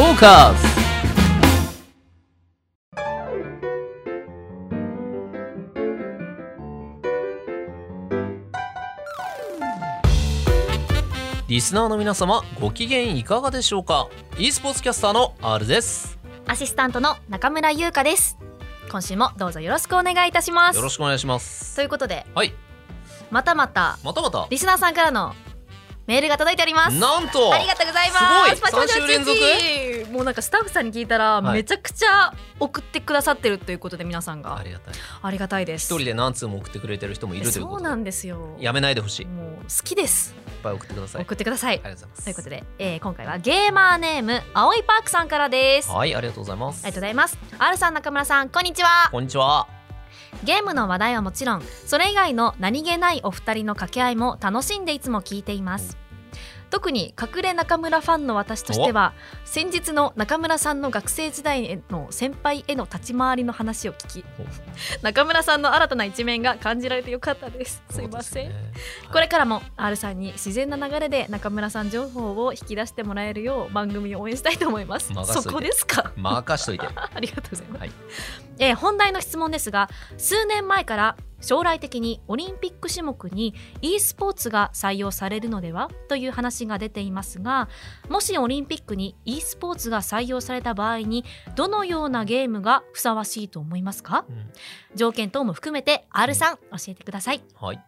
[0.00, 0.66] トーカーズ
[11.48, 14.08] リスナーの皆様ご機嫌いかがでしょうか
[14.38, 16.18] ？e スポーツキャスターの R です。
[16.46, 18.38] アシスタントの中村優香です。
[18.90, 20.76] 今週もどうぞよろしくお願いいたします。
[20.76, 21.76] よろしくお願いします。
[21.76, 22.54] ということではい。
[23.30, 24.46] またまたまたまた。
[24.48, 25.34] リスナーさんからの
[26.10, 26.98] メールが届いております。
[26.98, 28.24] なんとありがとうございます。
[28.24, 28.50] すごい。
[28.50, 30.12] パチパチパチ三週連続？
[30.12, 31.58] もうなんかスタッフさんに聞いたら、はい。
[31.58, 34.58] めちゃくちゃ送ってくださってるということで皆さんが。
[34.58, 34.94] ありがたい。
[35.22, 35.84] ありがたいです。
[35.84, 38.56] 一人で何通も送ってくれてる人もいるというそうなんですよ。
[38.58, 39.22] やめないでほしい。
[39.22, 40.34] いっもう好きです。
[40.64, 41.22] ぱい送ってください。
[41.22, 41.74] 送ってください。
[41.74, 45.90] ありがとうございますということで、えー今回はゲーマーネーム青いパークさんからです。
[45.92, 46.78] あはいありがとうございます。
[46.78, 47.38] りがとうございます。
[47.56, 49.10] R さん中村さんこんにちは。
[49.12, 49.79] こんにちは
[50.44, 56.09] ゲームの話題はもちろんそれ以外の何気ないお二人の掛け合いも楽しんでいつも聞いています。
[56.70, 59.12] 特に隠れ中村ファンの私としては
[59.44, 64.24] 先日の中村さんの学生時代への先輩への立ち回りの話を聞き
[65.02, 67.82] 中村さんの新たな一面が感じられてよかったです。
[67.90, 68.54] すいません、ね。
[69.12, 75.12] これからも R さんに自然な流れで中村さん情報を引き出してもらえるよう番組を応援したいと思います。
[75.24, 76.12] そこですか？
[76.16, 76.86] 任しといて。
[76.94, 77.90] ありがとうございます、はい。
[78.58, 85.90] えー本題の質問ですが数年前から将来的にオリンピック種目に e スポーツが採用されるのでは？
[86.08, 87.68] という話が出ていますが
[88.08, 91.24] もしオリンピックに e スポーツが採用された場合に
[91.56, 94.24] どのようなゲームがふさわしいと思いますか？
[94.28, 94.50] うん。
[94.94, 97.42] 条件等も含めて R さん教えてください。
[97.60, 97.80] はい。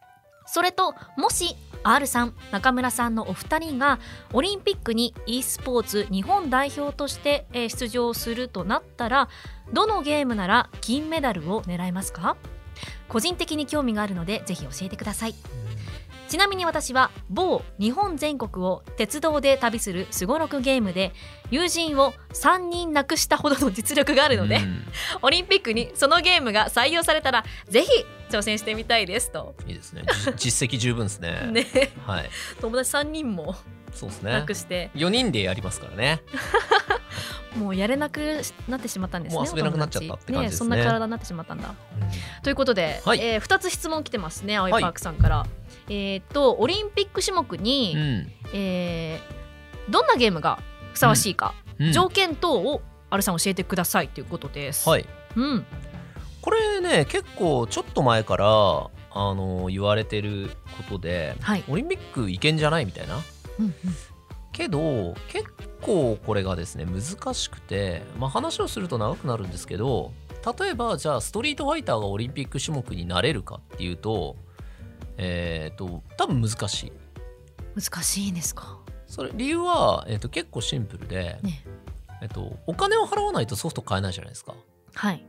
[0.44, 4.00] それともし R さん中村さんのお二人が
[4.32, 9.28] オリンピックに e スポーツ日本代表としてえー出場するとなったら
[9.72, 12.36] どのゲームなら金メダルを狙いますか？
[13.12, 15.34] 個人的に興味があるのでぜひ教えてください。
[16.28, 21.12] ちなみに私は某日本全国を鉄道で旅するすごろくゲームで
[21.50, 24.86] 友人を3人亡くしたほどの実力があるので、うん。
[25.20, 27.90] オリンピックにそのゲームが採用されたらぜひ
[28.30, 29.54] 挑戦してみたいですと。
[29.66, 30.04] いいですね。
[30.36, 31.48] じ実績十分ですね。
[31.52, 31.66] ね、
[32.06, 32.30] はい。
[32.62, 33.54] 友達3人も
[33.92, 34.32] そうですね。
[34.32, 36.22] なくして、4人でやりますからね。
[37.56, 40.34] もうやれなくなってしまったんですねもう遊べなくなっちゃったって感じですね。
[40.34, 41.74] お友達そんな体になってしまったんだ。
[42.42, 43.20] ということで、はい。
[43.20, 44.70] え2つ質問来てますね青い。
[44.70, 45.46] パはいークさんから、
[45.88, 48.32] えーっとオリンピック種目に、うん。
[48.54, 49.42] えー
[49.90, 50.60] どんなゲームが
[50.92, 51.92] ふさわしいか、うん。
[51.92, 55.06] 条件等をアルさん教えてくださいということです、はい。
[55.36, 55.66] うん。
[56.40, 63.18] これね結構ちょっと前からあの言われてることではい、オリンピックいけんじゃないみたいな
[63.58, 63.74] うんうん
[64.52, 65.46] けど結
[65.80, 70.12] 構これがですね難しくて、まあ、話をすると長くなるんですけど
[70.60, 74.36] 例えばじゃあストリートファイターがオリンピック種目になれるかっていうと
[75.16, 76.92] えっ、と多分難しい。
[77.74, 78.78] 難しいんですか？
[79.06, 81.64] それ理由は、えー、と結構シンプルで、ね。
[82.20, 84.54] えっとお金を払わないとソフト買えないじゃないですか。
[84.94, 85.24] はい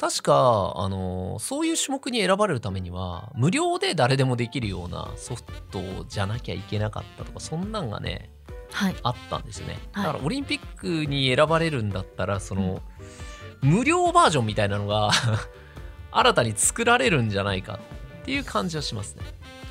[0.00, 8.30] 確か、あのそういう種目に選ばれるためには無料で誰でもできるようなソフトじゃなきゃいけなかったとかそんなんがね
[8.72, 8.96] はい。
[9.02, 9.78] あったんですよね。
[9.92, 10.04] はい。
[10.06, 12.82] だからオリンピックに選ばれるんだったらその、
[13.60, 15.10] 無料バージョンみたいなのが
[16.12, 17.78] 新たに作られるんじゃないか
[18.22, 19.24] っていう感じはしますね。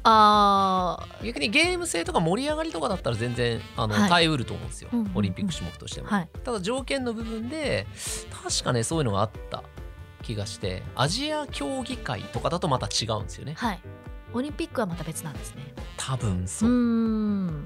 [0.03, 4.09] あ逆にゲーム性とか盛り上がりとかだったら全然あの、はい。
[4.09, 5.17] 耐えうると思うんですよ、うんうんうん。
[5.17, 6.29] オリンピック種目としても、ーはい。
[6.43, 7.87] ただ条件の部分で
[8.43, 9.63] 確かねそういうのがあった
[10.21, 13.53] 気がしてアジア競技会とかだとまた違うんですよね。
[13.57, 13.79] はい。
[14.33, 15.73] オリンピックはまた別なんですね。
[15.97, 17.65] 多分そう。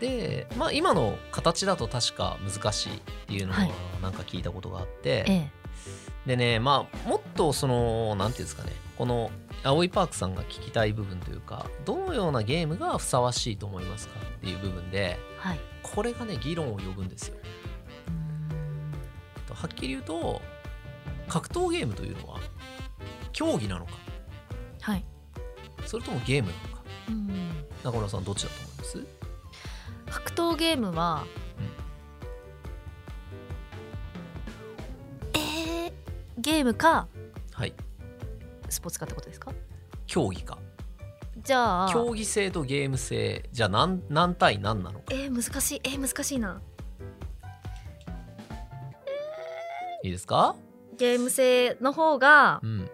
[0.00, 3.72] でまあ今の形だと確か難しいっていうのははい。
[4.02, 5.50] なんか聞いたことがあって、ええ。
[6.26, 9.30] でねまあもっとそのなんていうんですかねこの
[9.64, 15.60] 青いパークさんが聞きたい部分というかどのようなゲームがふさわしいと思いますかっていう部分ではい。
[15.82, 17.36] これがね議論を呼ぶんですよ。
[19.52, 20.40] はっきり言うと
[21.32, 22.40] 格闘ゲームというのは
[23.32, 23.92] 競技なのか
[24.82, 25.04] はい。
[25.86, 26.82] それともゲームなのか。
[27.08, 27.28] うん
[27.82, 29.06] 中村さんどっちだと思います？
[30.10, 31.24] 格闘ゲームは、
[35.32, 35.92] えー、
[36.36, 37.08] ゲームか
[37.54, 37.72] はい。
[38.68, 39.52] スポーツかってことですか？
[40.06, 40.58] 競技か。
[41.42, 45.06] じゃあ競技性とゲーム性じゃあ何何対何なのか。
[45.12, 45.80] えー、難しい。
[45.82, 46.60] えー、難しいな。
[50.04, 50.56] いいですか？
[51.02, 52.88] ゲーム性の方がうん。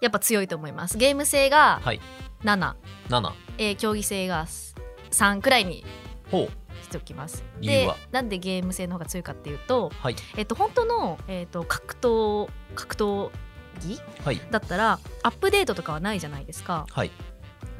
[0.00, 0.96] やっぱ強いと思います。
[0.96, 2.00] ゲーム性がはい。
[2.44, 2.74] 7、
[3.08, 4.46] 7えー競技性が
[5.10, 5.84] 3くらいに
[6.30, 6.84] ほう。
[6.84, 7.42] しておきます。
[7.60, 10.16] でなんでゲーム性の方が強いかっていうとはい。
[10.36, 13.30] えっと本当の、えっと格闘格闘
[13.80, 14.40] 技はい。
[14.52, 16.86] だったらアップデートとかはないじゃないですか。
[16.90, 17.10] はい。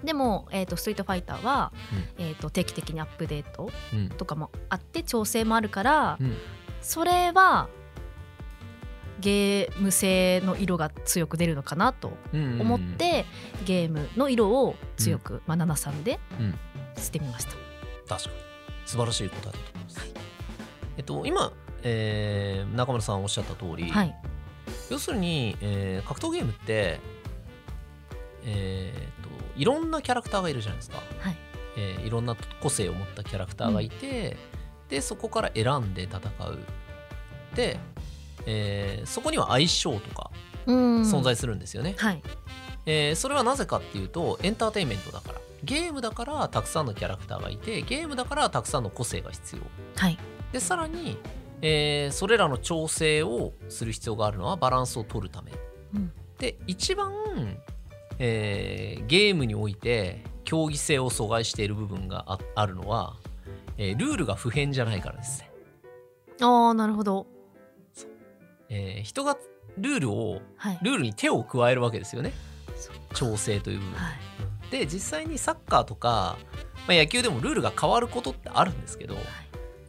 [0.02, 1.72] でも、えー、とストリートファイターは、
[2.18, 4.08] えー、と定期的にアップデートうん。
[4.08, 6.36] とかもあって調整もあるから、うん。
[6.80, 7.68] それは
[9.20, 13.24] ゲーム性の色が強く出るのかなとうん思って、
[13.64, 16.54] ゲームの色を強く、まあ、73でうん。
[16.96, 17.52] してみました。
[18.08, 18.36] 確かに。
[18.86, 20.14] 素晴らしい答えだと思います、
[20.96, 21.52] えっと今、
[21.82, 24.14] えー中村さんおっしゃった通り、はい、
[24.90, 27.00] 要するに、えー格闘ゲームって
[28.44, 31.36] えーといろんなキャラクターがいるじゃないですか、はい。
[31.76, 34.36] えーいろんな個性を持ったキャラクターがいて、
[34.88, 36.58] でそこから選んで戦う。
[37.56, 37.78] で、
[38.46, 40.30] えーそこには相性とか
[40.66, 41.02] うん。
[41.02, 42.22] 存在するんですよね、はい。
[42.86, 45.40] えーそれはなぜかっていうとエンターテインメントだから。
[45.62, 49.62] ゲームだからたくさんのキャラクターがいてゲームだからたくさんの個性が必要。
[49.96, 50.18] はい。
[50.52, 51.16] でさらに、
[51.62, 55.52] えーそれらの調整をする必要があるのはバランスを取るため、
[55.94, 56.12] うん。
[56.38, 57.12] で一番、
[58.18, 63.16] えーゲームにおいて競技性を阻害している部分がああるのは、
[63.78, 65.50] えールールが不変じゃないからですね、
[66.42, 67.26] ああなるほど
[68.68, 69.36] えー人が
[69.78, 70.78] ルールをはい。
[70.82, 72.32] ルールに手を加えるわけですよね。
[73.14, 74.70] 調整という部分、はい。
[74.70, 76.36] で実際にサッカーとか、
[76.88, 79.24] まあ、野球でもルールが変わることってあるんですけどやっ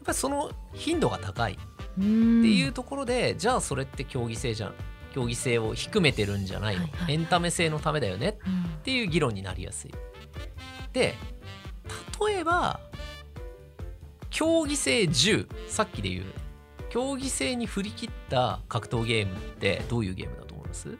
[0.06, 1.54] ぱりその頻度が高い。
[1.54, 1.57] っ
[1.98, 4.74] ていうところで、じゃあそれって競技性じゃん
[5.13, 7.13] 競技性を低めてるんじゃないの、はいはい。
[7.13, 8.38] エンタメ性のためだよね。
[8.45, 8.63] うん。
[8.63, 9.92] っていう議論になりやすい。
[10.92, 11.16] で
[12.27, 12.80] 例えば
[14.30, 16.25] 競技性10さっきで言う
[16.95, 20.97] 競技性に振り切った格闘ゲームってどういうゲームだと思います？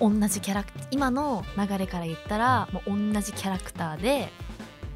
[0.00, 4.30] 同じキャラク今の流れから言ったらもう同じキャラクターで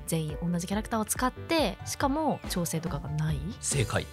[0.08, 3.38] 全員同じキャラクターを使ってしかも調整とかがない？
[3.60, 4.04] 正解。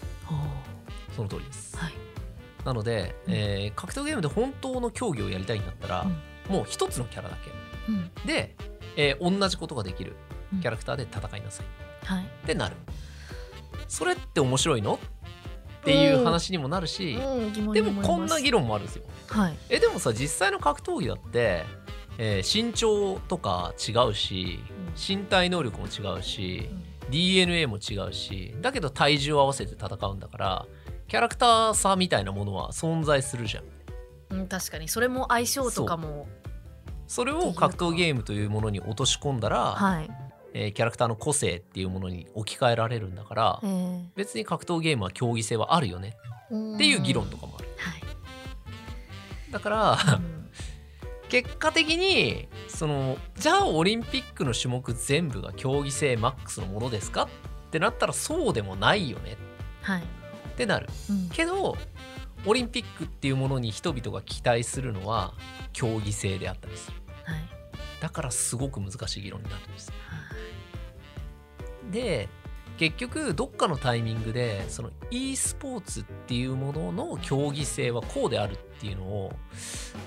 [1.16, 1.76] その通りです。
[1.76, 1.94] はい。
[2.64, 3.34] なので、うん。
[3.34, 6.06] えー格闘ゲームで本当の競技をやりたいんだったら、
[6.48, 7.38] もう一つのキャラだ
[7.90, 8.12] うん。
[8.24, 8.56] けで、
[8.98, 10.16] えー同じことができる
[10.54, 10.60] うん。
[10.62, 11.66] キャラクターで戦いなさい
[12.04, 12.24] はい。
[12.24, 12.76] ってなる。
[13.88, 15.00] それって面白いの？
[15.82, 17.54] っていう話にもなるし、うん。
[17.54, 19.04] 疑問でもこんな議論もあるんですよ。
[19.28, 19.58] はい。
[19.70, 21.66] えでもさ実際の格闘技だって、
[22.18, 24.60] えー身長とか違うし
[24.96, 26.70] 身体能力も違うし
[27.10, 30.66] DNA も違うしだけど体重を合わせて戦うんだから
[31.08, 33.64] キャラクター差みたいなものは存在するじゃん。
[34.38, 34.88] うん、確かに。
[34.88, 36.28] それも相性とかも。
[37.08, 40.10] それを格闘ゲームというものに落とし込んだら、はい、
[40.54, 46.16] えーキャラクターの個性っていうものに置き換えられるんだから、えー別に格闘ゲームは競技性はあるよね
[46.48, 47.68] っていう議論とかもある。
[47.78, 48.02] はい。
[49.52, 50.42] だからうん。
[51.30, 57.30] 結果的にそのじゃあオリンピックの種目全部が競技性マックスのものですか
[57.68, 59.38] ってなったらそうでもないよね。
[59.82, 60.02] はい。
[60.02, 60.04] っ
[60.58, 60.88] てなる。
[61.10, 61.30] うん。
[61.30, 61.78] けど
[62.46, 65.34] オリンピックっていうものに人々が期待するのは
[65.72, 66.98] 競技性であったりする。
[67.24, 67.40] はい。
[68.02, 69.92] だからすごく難しい議論になるんです。
[70.10, 70.21] はい
[71.92, 72.30] で
[72.78, 79.34] 結局どっかのタイミングでその e スポーツっていうものの競技性はこうであるっていうのを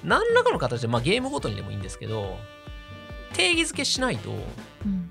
[0.03, 2.37] 何らかの形で、まあ、ゲームごとにでもいいんですけど
[3.35, 4.31] 定義づけしないと
[4.85, 5.11] うん。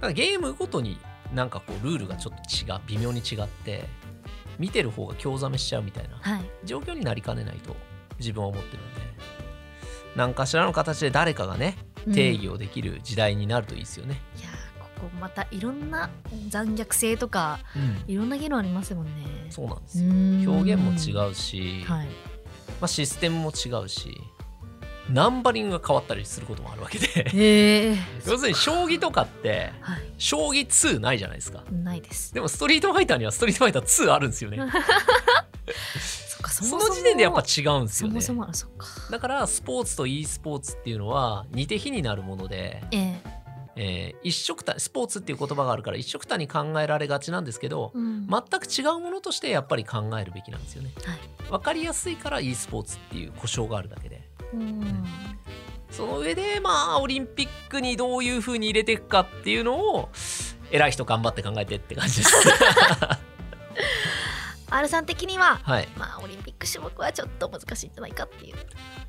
[0.00, 0.98] だゲームごとに
[1.34, 3.84] なんかこうルールがちょっと違う微妙に違って
[4.58, 6.50] 見てる方が興ざめしちゃうみたいなはい。
[6.64, 7.76] 状況になりかねないと
[8.18, 9.00] 自分は思ってるんで。
[10.16, 11.76] 何かしらの形で誰かがね
[12.14, 14.20] 定義をできる時代になるといいですよね。
[14.38, 14.63] いやー
[15.04, 16.10] ここまたいろんな
[16.48, 18.12] 残虐性とかうん。
[18.12, 19.10] いろんな議論ありますもんね。
[19.50, 20.52] そうなんですよ。
[20.52, 22.06] 表現も違ううし、はい。
[22.80, 24.16] まあ、システムも違うし
[25.10, 27.06] ナンバリングが変わったりすることもあるわけで。
[27.28, 27.96] へえ
[28.26, 30.02] 要するに将棋とかってはい。
[30.16, 31.62] 将棋2ないじゃないですか。
[31.70, 32.32] ないです。
[32.32, 34.58] でもストリートファイターにはストリートファイター2あるんですよね。
[36.50, 38.20] その時点でやっぱ違うんですよね。
[38.20, 38.86] そもそもあそっか。
[39.10, 43.43] だからスポーツと e スポーツっていうのは似て非になるもので、ええ
[43.76, 48.26] えー一色たスポーツっていう言葉があるから一色たに考えられがちなんですけどうん。
[48.26, 50.92] 全く違うものとしてやっぱり考えるべきなんですよね。
[51.04, 51.18] はい。
[51.50, 54.22] 分かりやすいから e スポーツっていう故障があるだけで。
[54.52, 55.04] うん。
[55.90, 60.08] その上でまあオリンピックにどういう風に入れていくかっていうのを
[60.70, 62.34] 偉い人頑張って考えてって感じです。
[64.70, 65.88] R さん的にははい。
[65.96, 68.56] まあオリンピック種目はちょっと難しいんじゃないかっていう。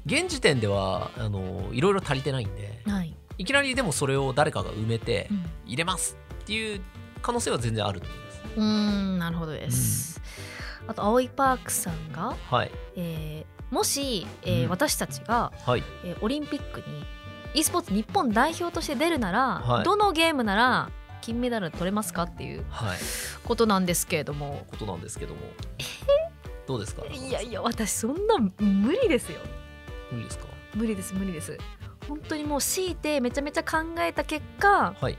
[0.05, 2.83] 現時点ではあのいろいろ足りてないんで。
[2.85, 5.45] はい、いきなりでもそれを誰かが埋めてうん。
[5.65, 6.81] 入れますっていう
[7.21, 8.41] 可能性は全然あると思います。
[8.55, 10.21] うーんなるほどです、
[10.87, 12.71] あと青いパークさんが、はい。
[12.95, 14.69] えーもし、えーうん。
[14.69, 15.83] 私たちが、はい。
[16.03, 17.03] えーオリンピックに
[17.55, 19.83] e スポーツ日本代表として出るなら、はい。
[19.83, 20.89] どのゲームなら
[21.21, 22.97] 金メダル取れますかっていうはい。
[23.43, 24.65] ことなんですけれども。
[24.69, 25.41] ことなんですけども。
[26.67, 27.03] どうですか？
[27.07, 29.39] いやいや私そんな無理ですよ。
[30.11, 30.45] 無理ですか？
[30.75, 31.57] 無理です無理です
[32.07, 35.17] 本当にもう強いてめちゃめちゃ考えた結果はい。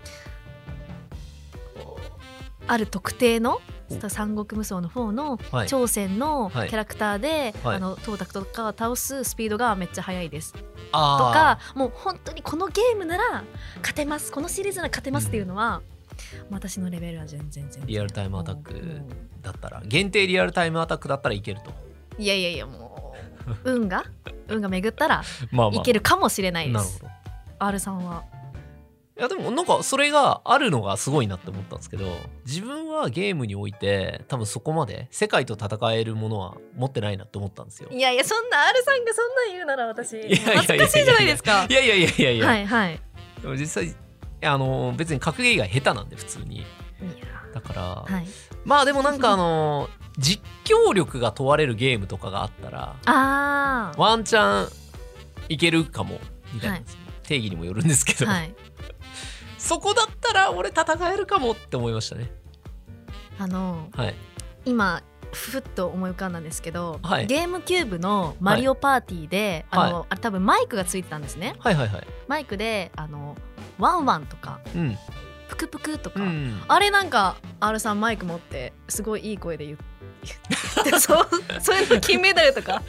[2.68, 4.08] ある特定のお。
[4.08, 5.68] 三国無双の方のはい。
[5.68, 6.68] 朝鮮のキはい。
[6.70, 7.76] ャラクターで、はい。
[7.76, 10.52] あのトータクとかを倒すスピードがめっちゃ速いです。
[10.52, 10.60] と
[10.92, 13.44] あかもう本当にこのゲームなら
[13.78, 14.32] 勝てます。
[14.32, 15.82] このシリーズなら勝てますっていうのは、
[16.50, 17.86] 私のレベルは全然全然。
[17.86, 19.02] リアルタイムアタック
[19.42, 19.82] だったら。
[19.84, 21.70] 限定リアルタイムアタックだったらいけると。
[22.18, 22.95] ういやいやいやもう
[23.64, 24.04] 運が
[24.48, 27.20] 運が巡ったらまあいけるかもしれないです、なるほ
[27.58, 27.66] ど。
[27.66, 28.24] R さんは？
[29.18, 32.04] いやでもなんかそれがあるのがすごいなって思ったんですけど
[32.44, 37.88] 自分はゲームにおいて多分そこまで世界と戦えるものは持ってないなって思ったんですよ。
[37.90, 40.54] いやいやそんな R さんがそんなん言うなら私やいやいやいや。
[40.56, 41.66] 恥ずかしいじゃないですか。
[41.66, 43.00] いやいやいやいやいや、はいはい。
[43.40, 43.94] でも実際
[44.42, 46.56] あの別に格ゲーが下手なんで普通に。
[46.56, 46.64] いや
[47.54, 48.26] だから、はい。
[48.66, 54.00] まあでもなんかあの実況力が問われるゲームとかがあったらあー。
[54.00, 54.68] ワンチャン
[55.48, 56.18] いけるかも
[56.52, 56.84] みたいな、はい。
[57.22, 58.54] 定義にもよるんですけど、はい。
[59.58, 62.30] そこだったら俺戦えるかもって思いましたね。
[63.38, 64.14] あのはい。
[64.64, 67.26] 今ふっと思い浮かんだんですけど、はい。
[67.26, 69.90] ゲームキューブのマリオパーティーで、はい。
[69.90, 71.54] あのあれ多分マイクがついてたんですね。
[71.58, 72.06] はいはいはい。
[72.26, 73.36] マイクであの
[73.78, 74.96] ワンワンとかうん。
[75.48, 76.62] プクプクとか、うん。
[76.66, 79.84] あれなんか R さんマイク持ってすごいいい声で言って
[81.00, 81.28] そう
[81.60, 82.82] そういうの金メダルとか。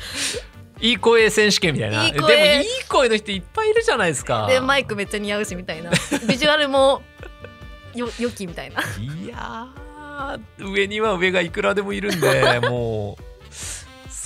[0.80, 2.06] いい声選手権みたいな。
[2.06, 2.36] いい声。
[2.36, 4.48] でもいい声の人いっぱいいるじゃないですか。
[4.48, 5.92] でマイクめっちゃ似合うしみたいな。
[6.28, 7.02] ビジュアルも
[7.96, 8.82] よ良きみたいな。
[8.82, 13.24] いやー上には上がいくらでもいるんで もう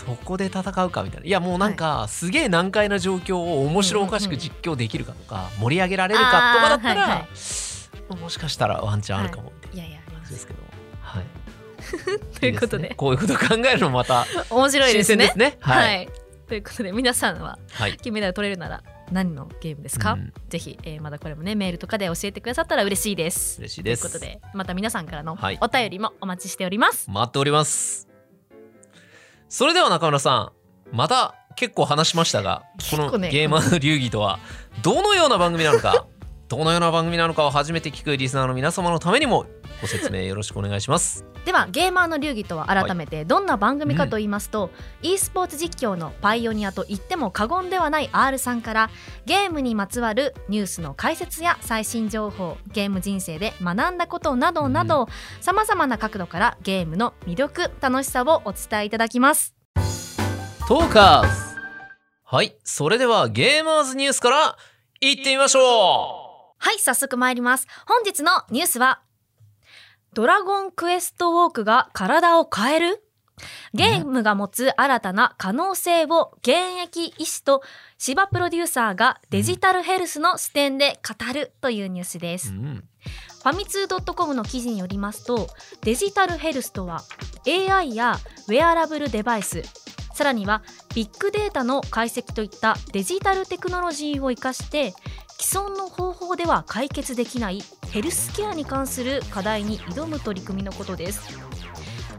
[0.02, 1.28] そこで戦うかみたいな。
[1.28, 7.28] いやもうなんか、すげえ難解な状況を面白おかしく実況できるかとか、盛り上げられるかとかだったら、
[8.20, 10.71] もしかしたらワンチャンあるかもみたいな感じですけど、はい、
[12.40, 12.90] ということで。
[12.90, 12.96] ね。
[12.96, 15.26] こういうこと考えるのもまた 面白いですね。
[15.26, 15.58] 新鮮ですね。
[15.60, 16.04] は、はい。
[16.04, 16.08] い、
[16.48, 17.98] ということで皆さんははい。
[17.98, 20.34] 金メダル取れるなら何のゲームですか、うん。
[20.50, 23.60] ぜひ、えーまだこれもねメールとかで教えてくださったら嬉しいです。
[23.60, 24.02] 嬉しいです。
[24.04, 25.58] ということでまた皆さんからのはい。
[25.62, 28.08] お便りもお待ちしております、待っております。
[29.50, 30.54] それでは中村さ
[30.92, 34.40] んまた結構話しましたがこのゲーマーの流儀とは
[34.82, 36.06] どのような番組なのか
[36.58, 39.46] どのような番組なのかを初めて聞くリスナーの皆様のためにも
[39.82, 41.26] ご説明よろしくお願いします。
[41.46, 44.70] ではゲーマーの流儀とは改めてどんな番組かと言いますと、
[45.02, 48.90] e スポーツ実況のパイオニアと言っても過言ではない R さんから
[49.26, 55.08] ゲームにまつわるニュースの解説や最新情報ゲーム人生で学んだことなどなど
[55.40, 59.56] さまざまな角度からゲームの魅力楽しさをお伝えいただきます。
[60.68, 61.52] トーカーズ。
[62.24, 64.58] はいそれではゲーマーズニュースから
[65.02, 66.21] いってみましょ
[66.64, 67.68] はい早速参ります。
[67.88, 69.02] 本日のニュースは
[70.14, 73.04] ドラゴンクエストウォークが体を変える？
[73.74, 77.64] ゲームが持つ新たな可能性を現役医師と
[77.98, 82.52] 芝プロデューサーがデジタルヘルスの視点で語るというニュースです。
[82.52, 85.48] う、うん、ファミツー .com の記事によりますと
[85.82, 87.02] デジタルヘルスとは
[87.48, 89.64] AI やウェアラブルデバイス
[90.14, 90.62] さらには
[90.94, 94.94] ビッグデータの解析といったデジタルテクノロジーを生かして
[95.42, 101.36] 既存の方法では解決できないヘルスケアに関する課題に挑む取り組みのことです。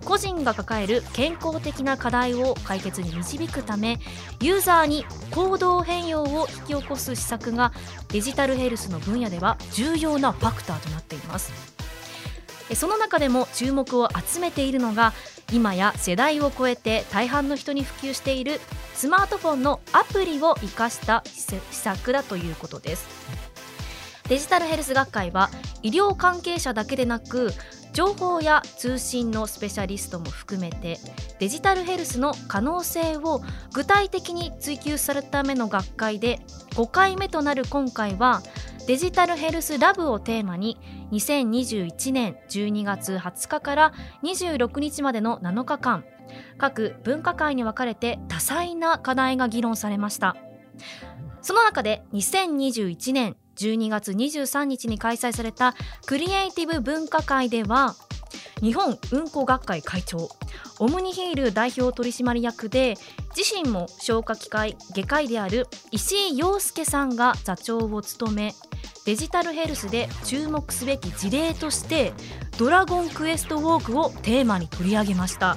[0.05, 4.01] 個人が抱える健康的な課題を解決に導くため
[4.41, 7.73] ユーザーに行動変容を引き起こす施策が
[8.09, 11.72] デジタルヘルスの分野では重要なファクターとなっています。
[12.75, 15.13] その中でも注目を集めているのが
[15.53, 18.61] 今や世代を超えて大半の人に普及している
[18.95, 23.07] スマートフォンのアプリを生かした施策だということです。
[24.29, 25.51] デジタルヘルス学会は
[25.83, 27.53] 医療関係者だけでなく
[27.93, 30.99] 情報や通信のスペシャリストも含めて
[31.39, 33.43] デジタルヘルスの可能性を
[33.75, 38.43] 具体的に追求されるための学会で5回目となる今回は
[38.87, 40.79] デジタルヘルスラブをテーマに
[41.13, 46.05] 2021年12月20日から26日までの7日間
[46.57, 50.37] 各分科会に分かれて多彩な課題が議論されました。
[51.43, 55.75] その中で2021年12月23日に開催された
[56.07, 57.95] クリエイティブ分科会では
[58.61, 60.29] 日本うんこ学会会長
[60.79, 62.97] オムニヒール代表取締役で
[63.37, 68.55] 自身も消化器科外科医である石井陽介さんが座長を務め
[69.05, 72.13] デジタルヘルスで注目すべき事例として
[72.57, 75.57] ドラゴンクエストウォークをテーマに取り上げました。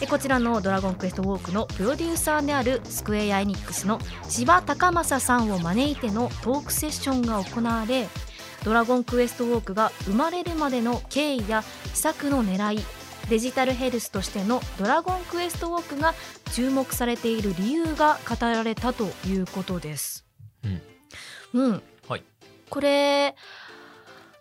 [0.00, 8.08] でこちらのドラゴンクエストウォークのプロデューサーであるスクエア・エニックスの柴高正さんを招いてのトークセッションが行われ
[8.64, 12.84] ドラゴンクエストウォークが生まれるまでの経緯や施策の狙い
[13.28, 16.14] デジタルヘルスとしてのドラゴンクエストウォークが
[16.52, 20.26] 注目されている理由が語られたということです。
[20.64, 22.24] うん、うん、はい。
[22.68, 23.36] これ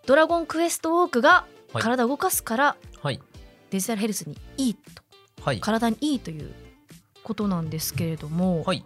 [0.05, 3.21] ドラゴンクエストウォークがはい体を動かすからはい。
[3.69, 4.81] デジタルヘルスにいいと。
[4.81, 5.08] はい
[5.39, 6.51] 体にいいという
[7.24, 8.84] ことなんですけれども、はい。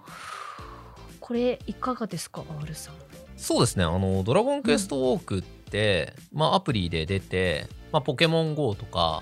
[1.20, 2.96] これいかがですか R さん？
[3.38, 3.84] そうですね。
[3.84, 9.22] あのドラゴンクエストウォークって、まあ、アプリで出て、まあ、ポケモン GO とか、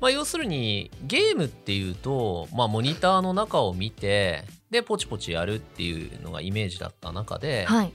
[0.00, 7.92] まあ、要するにゲームっていうと、まあ、モニターの中を見てでポチポチやるっていうのがイメージだった中で、はい、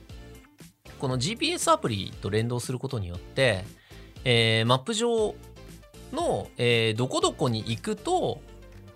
[0.99, 3.63] この GPS アプリと連動することによって、
[4.23, 5.35] えーマップ上
[6.11, 8.41] の、えーどこどこに行くと、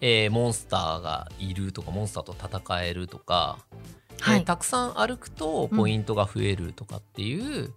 [0.02, 3.60] えーモンスターがいるとかモンスターと戦えるとか、
[4.22, 4.40] はい。
[4.40, 7.74] えーたくさん歩くとポイントが増えるとかっていう、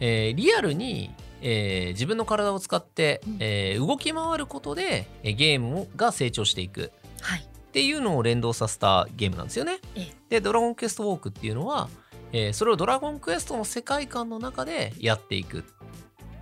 [0.00, 3.36] えーリアルに、えー自分の体を使って、うん。
[3.40, 6.92] えー動き回ることで、えーゲームが成長していく。
[7.20, 9.78] はい、っていうのを連動させたゲームなんですよね。
[9.94, 10.14] ええ。
[10.28, 11.88] で、ドラゴンクエストウォークっていうのは、
[12.32, 15.62] えーそれをドラゴンクエストの世界観の中でやっていくっ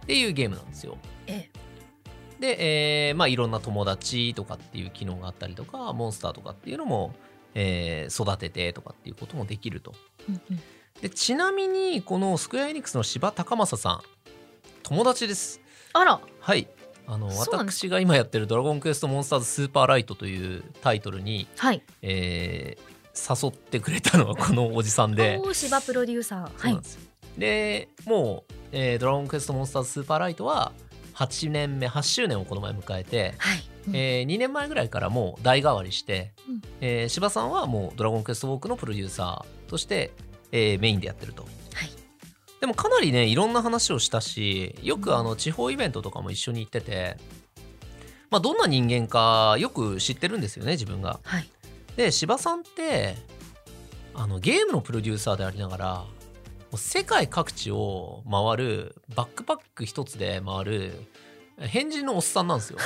[0.06, 0.96] ていうゲームなんですよ。
[1.26, 1.50] え
[2.42, 7.14] で、えーまあいろんな友達とかっていう機能があったりとか、モンスターとかっていうのも、
[7.54, 9.94] えー育ててとかっていうこともできると。
[11.00, 14.00] で、ちなみにこのスクエアエニックスの柴高正さん、
[14.82, 15.60] 友達です。
[15.92, 16.20] あら。
[16.40, 16.68] はい。
[17.06, 21.82] あの私が今やってる「ドラゴンクエストモンスターズスーパーライト」というタイトルにはい。
[22.02, 22.92] えー
[23.44, 26.70] 誘ってくれたのはこのおじさんで、芝プロデューサー。
[26.72, 26.80] はい。
[27.38, 30.72] でもう、えードラゴンクエストモンスターズスーパーライト」は
[31.26, 33.96] 8年目8周年をこの前迎えて、はい、うん。
[33.96, 36.62] え2年前ぐらいからもう代替わりして、うん。
[36.80, 40.12] えー柴さんはもう「ドラゴンクエストウォーク」のプロデューサーとして、
[40.50, 41.42] えーメインでやってると。
[41.42, 41.48] は
[41.84, 41.90] い。
[42.60, 47.16] でもかなりねいろんな話をしたしよくあの地方イベントとかも一緒に行ってて、
[48.30, 51.18] まあ、どんな人間かよく知ってるんですよね自分が。
[51.24, 51.48] はい。
[51.96, 53.16] で柴さんって
[54.14, 56.04] あのゲームのプロデューサーでありながら
[56.76, 60.92] 世界各地を回るバックパック一つで回る
[61.66, 62.78] 変人のおっさんなんですよ。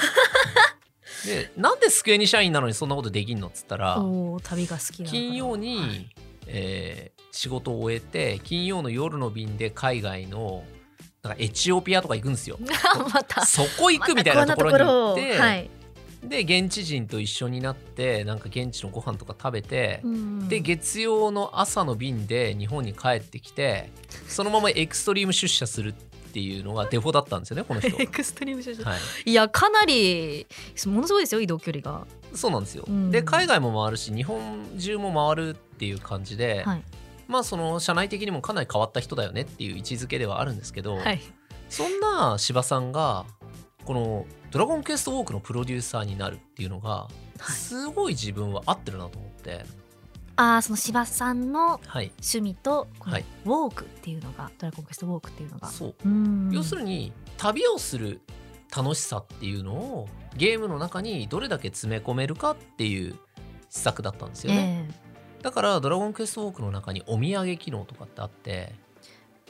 [1.25, 4.03] でなんで机に社員なのにそんなことできんのっつったら
[4.43, 6.07] 旅が好き金曜に、はい。
[6.49, 10.65] えー仕事を終えて金曜の夜の便で海外の
[11.23, 12.57] なんかエチオピアとか行くんですよ。
[13.13, 13.45] また。
[13.45, 15.71] そこ行くみたいなところに行って、まはい。
[16.25, 23.91] で現地人と一緒になってなんか現地のご飯とか食べて、うんで月曜の朝の便で日本に帰ってきて
[24.29, 26.06] そのままエクストリーム出社するって
[26.41, 28.01] いうのがデフォだったんですよね この人。
[28.01, 30.47] エクストリーム出身はい、いやかなり
[30.87, 32.07] ものすごいですよ移動距離が。
[32.35, 32.85] そうなんですよ。
[32.87, 33.11] うん。
[33.11, 36.83] で海外も回るし日本中も回るっていう感じで、はい。
[37.29, 41.21] まあその社内的にもかなり変わった人だよねっていう位置づけではあるんですけど、はい。
[41.69, 43.27] そんな柴さんが
[43.85, 47.09] この「ドラゴンクエストウォーク」のプロデューサーになるっていうのがは
[47.41, 47.53] い。
[47.53, 49.65] すごい自分は合ってるなと思って、
[50.37, 53.25] ああその柴さんのはい、趣味とはい。
[53.45, 55.69] ウォークっていうのが、ドラゴンクエストウォークっていうのが。
[55.69, 55.95] そう。
[56.05, 56.51] うん。
[56.53, 58.21] 要するに旅をする
[58.75, 63.19] 楽しさっていうのをゲームの中にどれだけ詰め込めるかっていう
[63.71, 68.75] 施策だったんですよね、えだから「ドラゴンクエストウォーク」の中にお土産機能とかってあってえ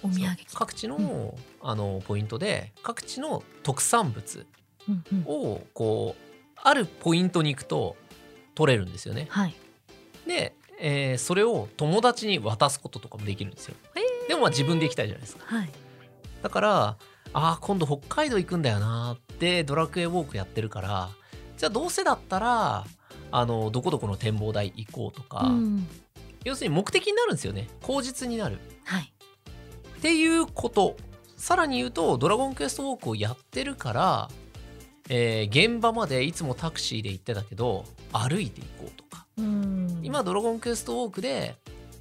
[0.02, 4.46] お土産各地の,、あのポイントで各地の特産物
[4.88, 5.24] うんうん。
[5.26, 7.96] をこうあるポイントに行くと
[8.54, 9.26] 取れるんですよね。
[9.28, 9.54] はい。
[10.26, 13.74] で、えーそれを友達に渡すこととかもできるんですよ。
[13.94, 15.44] へでもまあ自分で行きたいじゃないですか。
[15.46, 15.70] はい。
[16.42, 16.96] だから
[17.32, 21.10] あー今度北海道行くんだよなーってドラクエウォークやってるから
[21.56, 22.84] じゃあどうせだったら
[23.32, 25.88] あのどこどこの展望台行こうとか、うん。
[26.44, 27.68] 要するに目的になるんですよね。
[27.82, 28.58] 口実になる。
[28.84, 29.12] はい。
[29.98, 30.96] っていうこと。
[31.36, 34.30] さらに言うと「ドラゴンクエストウォーク」をやってるから、
[35.10, 39.20] えー現場までいつもタクシーで行ってたけど歩いて行こうとか。
[39.20, 41.56] うん今「ドラゴンクエストウォークで」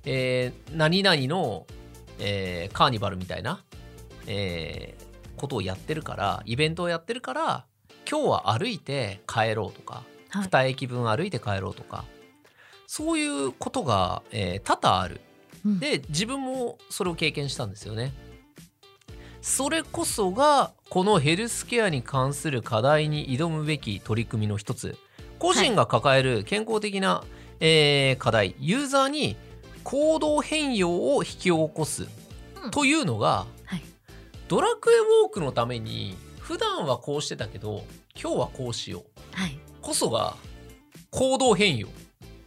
[0.06, 1.66] えー何々の、
[2.20, 3.64] えーカーニバルみたいな、
[4.28, 7.66] えーことをやってるからイベントをやってるから
[8.10, 10.48] 今日は歩いて帰ろうとか、はい。
[10.48, 12.06] 2駅分歩いて帰ろうとか
[12.88, 15.20] そういうことが、えー多々ある。
[15.66, 15.80] うん。
[15.80, 18.14] で自分もそれを経験したんですよね。
[19.42, 24.98] それこそがこのヘルスケアに関する課題に挑むべき取り組みの一つ
[25.46, 27.24] 個人が抱える健康的な、
[27.60, 28.56] えー課題。
[28.60, 29.38] ユーザーに
[29.84, 32.08] 行動変容を引き起こす
[32.64, 32.72] うん。
[32.72, 33.82] というのが、はい。
[34.48, 37.84] ドラクエウォークのために普段はこうしてたけど
[38.20, 39.04] 今日はこうしよう。
[39.34, 39.60] はい。
[39.82, 40.36] こそが
[41.12, 41.88] 行動変容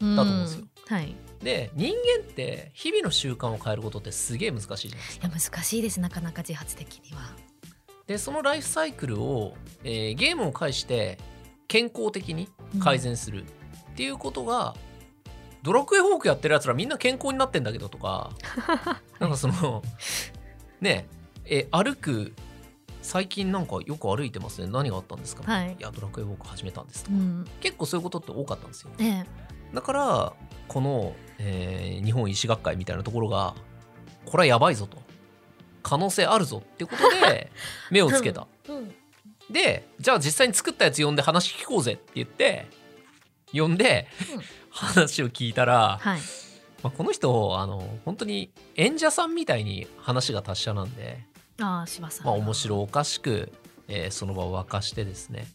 [0.01, 0.65] だと思うんですよ。
[0.89, 1.15] はい。
[1.43, 5.29] で人間って日々の習慣を変えることってすげえ難しいじゃないですか。
[5.29, 6.01] いや難しいです。
[6.01, 7.33] なかなか自発的には。
[8.09, 11.19] でそのライフサイクルを、えーゲームを介して
[11.69, 12.49] 健康的に
[12.81, 13.47] 改善するっ
[13.95, 14.75] ていうことが、
[15.63, 18.31] ドラクエウォークやってるやつらみんな健康になってんだけどとか
[19.19, 19.83] なんかその
[20.81, 21.09] ね
[21.45, 22.33] え歩く
[23.03, 24.71] 最近なんかよく歩いてますね。
[24.71, 25.77] 何があったんですか、はい。
[25.79, 27.45] やドラクエウォーク始めたんですとか、うん。
[27.61, 28.91] 結構そういうことって多かったんですよ。
[28.99, 29.25] え
[29.73, 30.33] だから
[30.67, 33.55] この、えー日本医師学会みたいなところが
[34.25, 34.99] これはやばいぞと。
[35.83, 37.51] 可能性あるぞっていうことで
[37.91, 38.47] 目をつけた。
[38.69, 38.95] えうん
[39.51, 42.67] でじゃあ実際に作ったやつ呼んで話聞こうぜって言って
[43.53, 44.43] 呼んで、うん。
[44.71, 46.21] 話を聞いたら、はい。
[46.83, 51.25] まあ、この人あの本当に演者さんみたいに話が達者なんで、
[51.61, 53.51] ああ柴さんまあ、面白おかしく、
[53.89, 55.49] えーその場を沸かしてですね。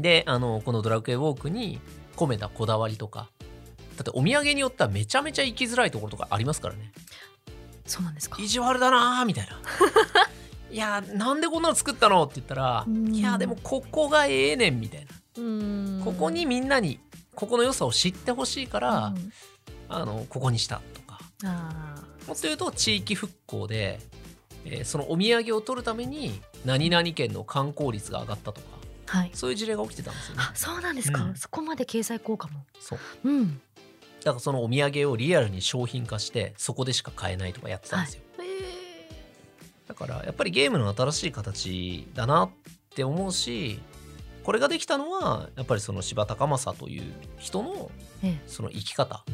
[0.00, 1.80] であのこの「ドラクエウォーク」に
[2.16, 3.30] 込めたこだわりとか
[3.96, 6.92] だってお土産によってはめちゃめちゃ行きづらいところとかありますからね。
[7.86, 8.40] そうなんですか。
[8.40, 9.60] 意地悪だなーみたいな
[10.70, 13.14] いやーなんでこんなの作ったのって言ったらうん。
[13.14, 15.06] いやーでもここがええねんみたいな。
[15.36, 16.02] うん。
[16.04, 17.00] ここにみんなに
[17.34, 19.32] ここの良さを知ってほしいから、うん。
[19.88, 21.18] あのここにしたとか。
[21.44, 21.94] あ
[22.26, 24.00] もっと言うと地域復興で、
[24.64, 28.66] えーそのお土産を取るために何々県の観光率が上がったとか。
[29.10, 29.30] あはい。
[29.32, 30.42] そういう事例が起きてたんですよね。
[30.44, 31.34] あそうなんですか、うん。
[31.34, 32.66] そこまで経済効果も。
[32.78, 32.98] そう。
[33.24, 33.60] うん。
[34.24, 38.27] だからそのお土産をリアルに商品化してそこでしか買えないとかやってたんですよ、え
[39.88, 42.50] だからやっぱりゲームの新しい形だなっ
[42.94, 43.80] て思うし
[44.44, 47.90] これができたのはやっぱりその柴高政という人の
[48.22, 48.40] ええ。
[48.46, 49.24] その生き方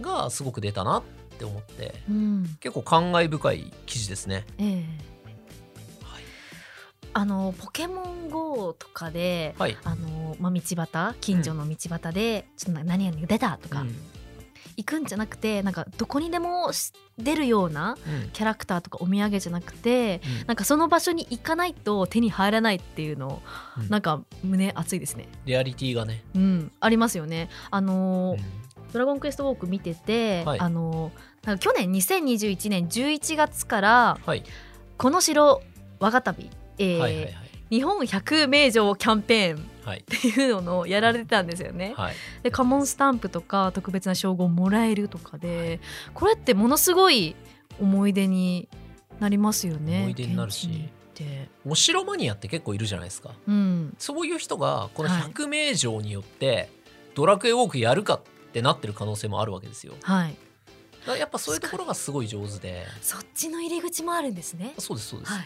[0.00, 1.02] がすごく出たなっ
[1.38, 2.56] て思ってうん。
[2.60, 4.44] 結構感慨深い記事ですね。
[4.58, 4.74] ええ。
[6.02, 6.22] はい、
[7.12, 9.76] あのポケモン GO とかではい。
[9.84, 13.94] あの、まあ、道端近所の道端で、ちょっと何々が出たとか、うん
[14.76, 18.30] 行くんじゃなくてなんかどこにでもし出るようなうん。
[18.30, 20.46] キャラクターとかお土産じゃなくてうん。
[20.46, 23.42] なんかその場所に行かないと手に入らないっていうの
[23.78, 23.88] うん。
[23.88, 25.28] なんか胸熱いですね。
[25.44, 27.48] リアリティがね、うん、ありますよね。
[27.70, 28.44] あのーうん。
[28.92, 30.60] ドラゴンクエストウォーク見てて、はい。
[30.60, 34.44] あのーなんか去年2021年11月からはい。
[34.98, 35.62] この城
[35.98, 37.34] 我が旅、えーはいはいはい。
[37.70, 41.94] 日本100名城キャンペーンっはいていうのをやられてたんですよね。
[41.96, 45.80] はいでカモンスタンプとか特別な称号もらえるとかで、
[46.14, 47.36] これってものすごい
[47.80, 48.68] 思い出に
[49.18, 50.00] なりますよね。
[50.00, 50.88] 思い出になるし
[51.66, 56.70] お城マニアって結構いるじゃないですかうん、そういう人がこのはい100名城によって
[57.14, 60.36] ドラクエウォークやるかってなってる可能性もあるわけですよはい。
[61.06, 64.74] らやっぱそういうところがすごい上手でそっちの入り口もあるんですね。
[64.78, 65.44] そうですそうです、はい。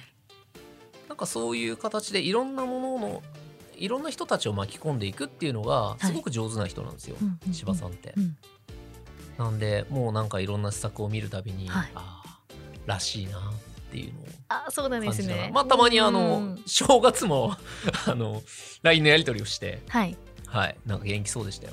[1.08, 3.22] なんかそういう形でいろんなものの
[3.78, 8.36] いろんな人たちを巻き込んでいくっていうのがすごく上手な人なんですよ、うんうんうん柴さんって、うん。
[9.38, 11.90] なんでもうなんかいろんな施策を見るたびに、はい。
[11.94, 12.38] ああ
[12.86, 13.42] らしいなっ
[13.90, 15.46] ていうのをあ、そうなんですね。
[15.48, 17.56] らまあたまにあうのん正月も
[18.06, 18.42] あの
[18.82, 20.16] LINE のやり取りをしてはい。
[20.46, 20.76] はい。
[20.86, 21.72] なんか元気そうでしたよ、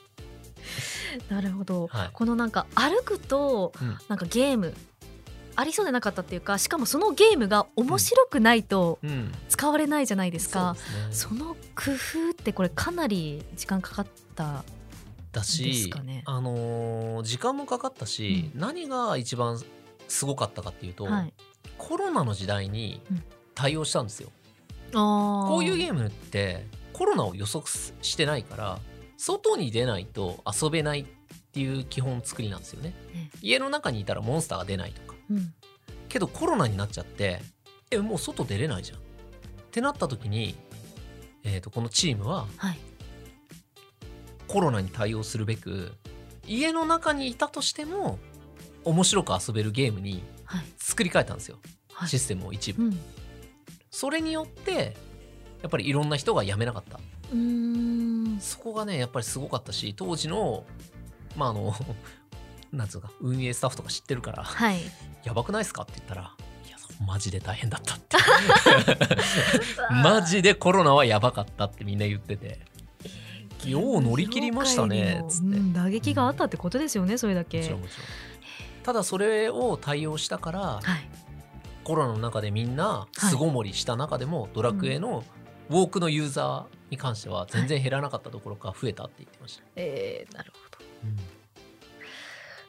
[1.30, 1.86] なるほど。
[1.86, 2.10] はい。
[2.12, 3.98] このなんか歩くとうん。
[4.08, 4.74] なんかゲーム
[5.60, 10.74] ありそうでなかったっていうか、しかもそのゲームが面白くないとうん、使われないじゃないですか。
[10.76, 11.34] そうですね。
[11.38, 11.92] その工
[12.26, 14.64] 夫ってこれかなり時間かかった。
[15.32, 16.22] だですし、かね。
[16.26, 19.60] あのー時間もかかったし、何が一番
[20.08, 21.32] すごかったかっていうと、はい。
[21.78, 23.22] コロナの時代にうん。
[23.60, 24.30] 対応したんですよ、
[24.94, 27.66] あこういうーゲームってコロナを予測
[28.00, 28.78] してないから
[29.18, 31.04] 外に出ないと遊べないっ
[31.52, 32.94] ていう基本作りなんですよね。
[33.12, 35.54] ね家の中にいたらモンスターが出ないとかうん。
[36.08, 37.40] けどコロナになっちゃって
[37.90, 39.00] えもう外出れないじゃんっ
[39.70, 40.56] てなった時に、
[41.44, 42.78] えー、とこのチームははい。
[44.48, 45.92] コロナに対応するべく
[46.46, 48.18] 家の中にいたとしても
[48.84, 50.64] 面白く遊べるゲームにはい。
[50.78, 51.58] 作り変えたんですよ
[51.92, 53.00] はいシステムを一部、うん。
[53.90, 54.96] それによって
[55.62, 56.98] やっぱりいろんな人が辞めなかった
[57.32, 57.38] うー
[58.36, 58.40] ん。
[58.40, 60.64] そこがねやっぱりすごかったし当時の
[61.36, 61.74] まああの
[62.72, 64.80] なんつうか運営スタッフとか知ってるからはい。
[65.24, 66.34] 「やばくないですか?」って言ったら
[66.66, 68.16] 「いやマジで大変だった」って
[70.02, 72.60] マジでコロナはやばかったってみんな言ってて
[73.64, 77.74] よう乗り切りましたねつってうん打撃があったってことですよね、それだもけ。
[78.82, 81.08] ただそれを対応したからはい。
[81.84, 85.24] コロナの中でみんな巣ごもりした中でも、ドラクエの
[85.70, 90.84] ウォークのユーザーに関しては全然減らなかったところか増えたって言ってました、えー、なるほど。
[91.04, 91.39] うん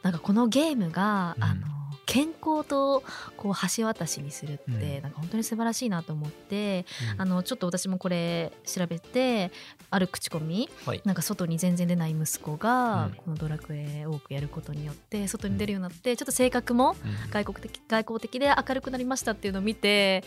[0.01, 1.43] なんかこのゲームが、うん。
[1.43, 1.67] あの
[2.07, 3.03] 健康と
[3.37, 5.01] こう橋渡しにするって、うん。
[5.01, 7.21] なんか本当に素晴らしいなと思って、うん。
[7.21, 9.51] あのちょっと私もこれ調べて
[9.89, 11.01] ある口コミはい。
[11.05, 13.13] なんか外に全然出ない息子が、うん。
[13.13, 17.31] このドラクエウォークやることによって外に出るようになって、ちょっと性格もうん。
[17.31, 20.23] 外国的外交的で明るくなりましたっていうのを見て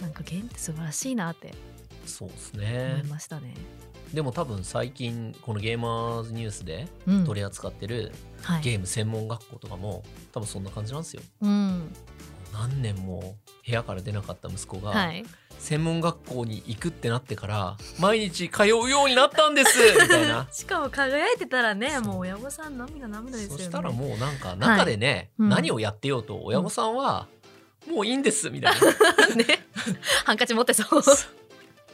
[0.00, 1.52] なんかゲームって素晴らしいなって
[2.06, 3.54] そうです思いねましたね。
[4.12, 7.24] でも多分最近このゲーマーズニュースでうん。
[7.24, 8.12] 取り扱ってる
[8.42, 8.62] はい。
[8.62, 11.22] ゲーム専門学校とかも多分そんな感じなんですよ。
[11.40, 11.92] うん。
[12.52, 13.36] 何年も
[13.66, 15.24] 部屋から出なかった息子がはい、
[15.58, 20.46] 専門学校に行くってなってから毎日通うようになったんです みたいな。
[20.52, 23.64] しかも輝いてたらねもう親御さん涙涙ですよね。
[23.64, 25.48] そしたらもうなんか中でね、うん。
[25.48, 27.26] 何をやってようと親御さんは
[27.90, 28.90] もういいんですみたいな。
[28.90, 29.66] っ ね。
[30.26, 31.02] ハンカチ持ってそう。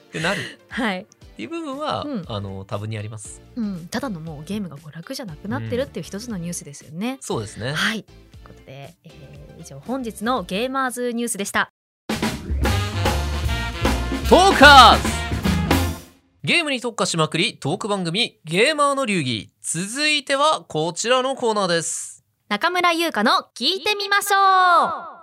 [0.08, 0.40] てなる。
[0.68, 2.24] はい、っていう部分は、うん。
[2.26, 3.42] あの多分にあります。
[3.56, 7.18] うん、ただのもうゲームが娯楽じゃなくなってるっていう一つのニュースですよね。
[7.20, 7.72] そうですね。
[7.72, 8.02] はい。
[8.02, 11.70] ということで、えー以上本日のゲーマーズニュースでした。
[14.28, 15.08] トーカーズ。
[16.44, 19.50] ゲームに特化しまくりトーク番組ゲーマーの流儀。
[19.60, 22.24] 続いてはこちらのコーナーです。
[22.48, 25.17] 中村優香の聞いてみましょう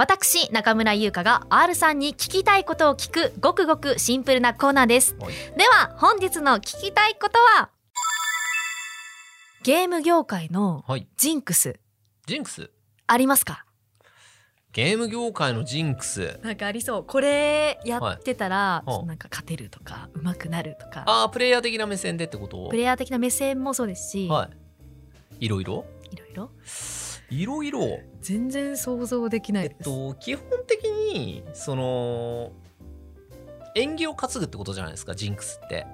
[0.00, 5.14] 私中村優香が R さんに聞きたいことを聞くごくごくシンプルなコーナーです。
[5.20, 5.34] はい。
[5.58, 7.68] では本日の聞きたいことは
[9.62, 11.06] ゲーム業界のはい。
[11.18, 11.78] ジンクス。
[12.26, 12.70] ジンクス？
[13.08, 13.66] ありますか？
[14.72, 16.40] ゲーム業界のジンクス。
[16.42, 17.04] なんかありそう。
[17.04, 18.90] これやってたら、はい。
[18.90, 21.04] はあなんか勝てるとか上手くなるとか。
[21.08, 22.70] ああプレイヤー的な目線でってこと？
[22.70, 24.48] プレイヤー的な目線もそうですし、は
[25.40, 25.44] い。
[25.44, 25.84] いろいろ？
[26.10, 26.50] い、ろいろ
[27.30, 32.52] いろいろ全然想像できなえいです、っと基本的にその
[33.74, 35.86] 縁起を担ぐってことじゃないですかジンクスって。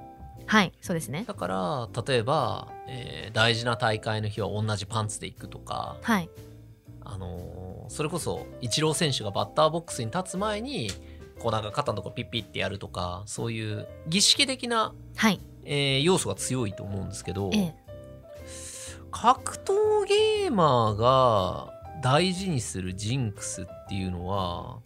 [0.46, 1.24] はいそうですね。
[1.26, 5.96] だから例えば、えー大事な大会の日は同じパンツで行くとか。
[6.02, 6.30] はい。
[7.02, 10.90] あのーそれこそイチロー選手がバッターボックスに立つ前に
[11.38, 15.40] こうなんか肩のとこピッピッってやるとかそういう儀式的な、はい。
[15.64, 17.85] えー要素が強いと思うんですけど、ええ
[19.18, 24.80] 格闘ゲーマーが大事にするジンクスっていうのは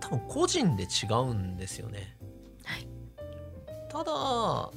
[0.00, 2.16] 多分個人で違うんですよね。
[2.64, 2.88] はい。
[3.88, 4.70] ただ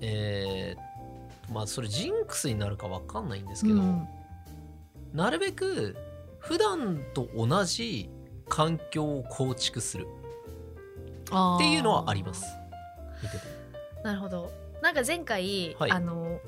[0.00, 4.08] えーまあそれジンクスになるか分かんないんですけど、うん。
[5.12, 5.96] なるべく
[6.38, 8.08] 普段と同じ
[8.48, 10.06] 環境を構築する。
[11.24, 12.44] っていうのはあります。
[14.04, 14.52] なるほど。
[14.80, 15.90] なんか前回、はい。
[15.90, 16.38] あの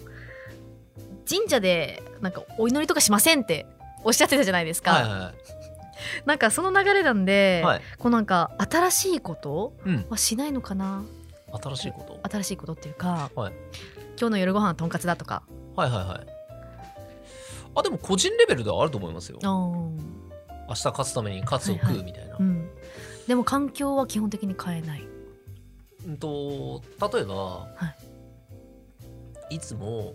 [1.28, 3.66] 神社でなんかお祈りとかしませんって
[4.04, 5.34] おっしゃってたじゃないですか、はいはい
[6.24, 11.02] なんかその流れなんで、はい、はいこうなんか新しいことうん、はしないのかな？
[11.60, 12.28] 新しいこと？
[12.30, 13.52] 新しいことっていうか、はい。
[14.16, 15.42] 今日の夜ご飯はとんかつだとか。
[15.74, 16.26] はいはいはい。
[17.74, 19.40] あでも個人レベルではあると思いますよ。
[19.42, 19.96] 明
[20.68, 22.70] 日勝つためにカツを食うみたいな、うん。
[23.26, 25.08] でも環境は基本的に変えない。
[26.06, 26.80] うんと
[27.12, 27.68] 例えば、、は
[29.50, 30.14] いつも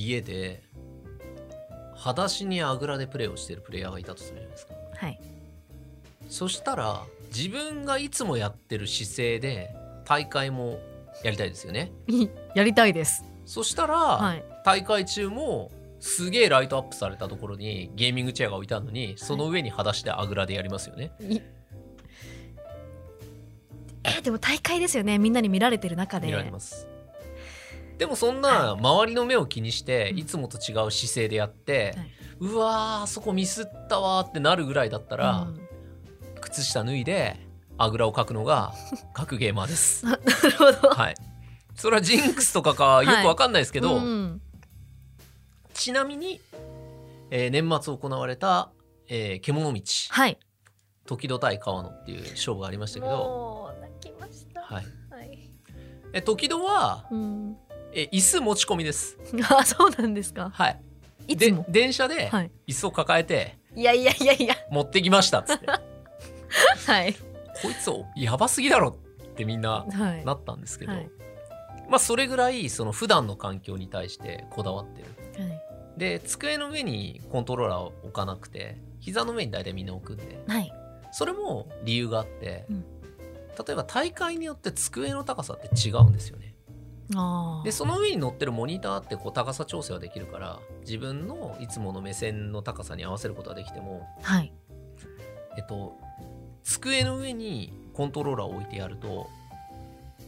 [0.00, 0.62] 家で
[1.94, 4.74] 裸足にあぐらでプレーをしてるプレイヤーがいたとするじゃないですか。
[4.96, 5.20] はい。
[6.28, 7.02] そしたら
[7.34, 10.78] 自分がいつもやってる姿勢で大会も
[11.22, 11.92] やりたいですよね。
[12.54, 13.24] やりたいです。
[13.44, 14.44] そしたら、はい。
[14.64, 21.40] 大会中もすげえライトアップされたところにゲーミングチェアが置いてあるのにその上に裸足であぐらでやりますよね、い。
[24.04, 25.18] えでも大会ですよね。
[25.18, 26.28] みんなに見られてる中で。
[26.28, 26.89] 見られます
[28.00, 30.18] でもそんな周りの目を気にしてうん。
[30.20, 32.10] いつもと違う姿勢でやって、はい。
[32.40, 35.60] うわーあそこミスったわーってなるぐらいだったら、うん。
[36.40, 37.36] 靴下脱いで
[37.76, 38.72] あぐらをかくのが
[39.12, 40.06] 各ゲーマーです。
[40.06, 40.88] ななるほど。
[40.88, 41.14] はい。
[41.74, 44.40] それはジンクスとかかよくわかんないですけど、うん。
[45.74, 46.40] ちなみに、
[47.30, 48.70] えー年末行われた、
[49.08, 49.82] えー獣道。
[50.08, 50.38] はい。
[51.04, 54.62] 時戸対川野っていう勝負がありましたけど、もう泣きました。
[54.62, 55.50] はい、はい、
[56.14, 57.56] え時戸は、うん、
[57.92, 59.18] え椅子持ち込みです。
[59.50, 60.50] あそうなんですか。
[60.50, 60.80] はい。
[61.28, 61.64] いつも？
[61.68, 62.50] で電車ではい。
[62.68, 64.54] 椅子を抱えていやいやいやいや。
[64.70, 65.66] 持ってきましたっつって。
[66.86, 67.14] はい。
[67.14, 70.24] こいつをやばすぎだろってみんなはい。
[70.24, 71.10] なったんですけど、はい。
[71.88, 75.44] まあそれぐらいその普段の環境に対してこだわってる。
[75.44, 75.62] はい。
[75.96, 80.72] で机の上にコントローラーを置かなくて膝の上に大体みんな置くんではい。
[81.12, 82.84] それも理由があって、うん。
[83.66, 86.46] 例えば大会によって机の高さって違うんですよね。
[86.46, 86.49] あ
[87.64, 94.52] でその上に乗ってるモニターってこう高さ調整はできるから自分のいつもの目線の高さに合わせることはできてもはい。
[95.58, 95.98] えっと
[96.62, 99.28] 机の上にコントローラーを置いてやると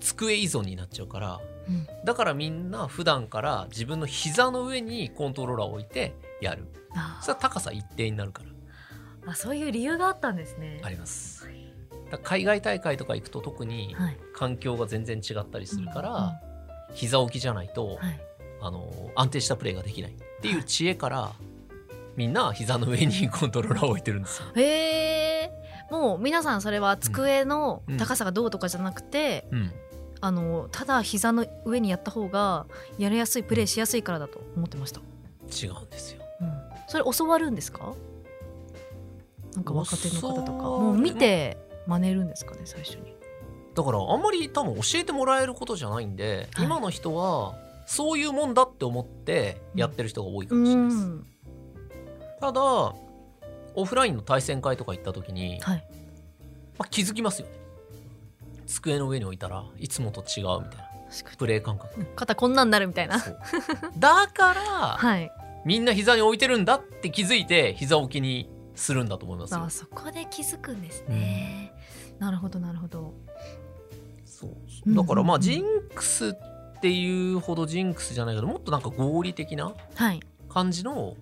[0.01, 1.87] 机依存になっちゃうからうん。
[2.05, 6.67] だからみんな普段から自分の膝の上にコントローラーを置いてやる。
[6.97, 8.43] あそれは高さ一定になるか
[9.25, 9.31] ら。
[9.33, 10.81] あそういう理由があったんですね。
[10.83, 11.49] あります。
[12.25, 14.19] 海外大会とか行くと特にはい。
[14.35, 16.11] 環境が全然違ったりするから、
[16.45, 16.52] うん
[16.95, 18.21] 膝置きじゃないと、はい。
[18.61, 21.33] あの安定したプレーができないっていう知恵から
[22.17, 24.49] みんな膝の上にコントローラーを置いてるんですよ。
[24.55, 25.51] へえ
[25.91, 29.73] もう皆さんそれは机の高さがどうとかじゃなくて、うん。
[30.25, 36.23] あのただ膝の上にやった方がやりやすいプレーしやすいからだと思ってました、違うんですよ。
[36.41, 36.53] うん、
[36.87, 37.93] それ教わるんですか？
[39.57, 40.53] なんか若手の方とか。
[40.53, 43.12] もう見て真似るんですかね最初に
[43.75, 46.67] だからあんまり多分教えてもらえることじゃないんで、はい。
[46.67, 47.55] 今の人は
[47.87, 51.27] そういうもんだって思ってやってる人が多いかうもしれないです、ん。
[52.41, 52.63] ただ
[53.75, 55.85] オフラインの対戦会とか行った時に、はい。
[56.79, 57.55] まあ、気づきますよね。
[58.67, 60.89] 机の上に置いたらいつもと違うみたいな。
[61.37, 62.01] プレー感覚。
[62.01, 63.19] に肩こんなんなるみたいな。
[63.99, 64.63] だから、
[64.97, 65.31] はい。
[65.65, 69.63] みんな膝に置いてるんだって気づいて膝置きにするんだと思いますよ。
[69.63, 71.73] あそこで気づくんですね、
[72.19, 73.15] なるほどなるほど
[74.43, 74.49] そ
[74.87, 74.91] うう。
[74.91, 80.21] んだからまあジンクスっていうほどジンクスじゃないけどもっとなんか合理的なはい。
[80.49, 81.17] 感じの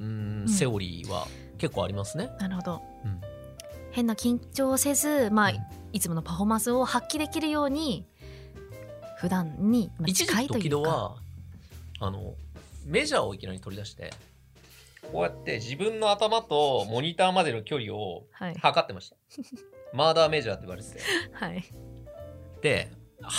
[0.00, 0.48] うーんうん。
[0.48, 1.26] セオリーは
[1.58, 2.30] 結構ありますね。
[2.40, 2.82] なるほど。
[3.04, 3.20] うん。
[3.92, 5.56] 変な緊張せずまあ、うん。
[5.92, 8.06] いつものパフォーマンスを発揮できるように
[9.18, 10.78] 普段に近い時というか。
[10.78, 11.16] 時々は
[12.00, 12.34] あの
[12.86, 14.10] メジャーをいきなり取り出して
[15.12, 18.54] こうやって自分の頭とモニターまでの距離をはい。
[18.56, 19.16] 測ってました。
[19.94, 21.00] マーダーメジャーって言われてて。
[21.32, 21.62] はい
[22.62, 22.90] で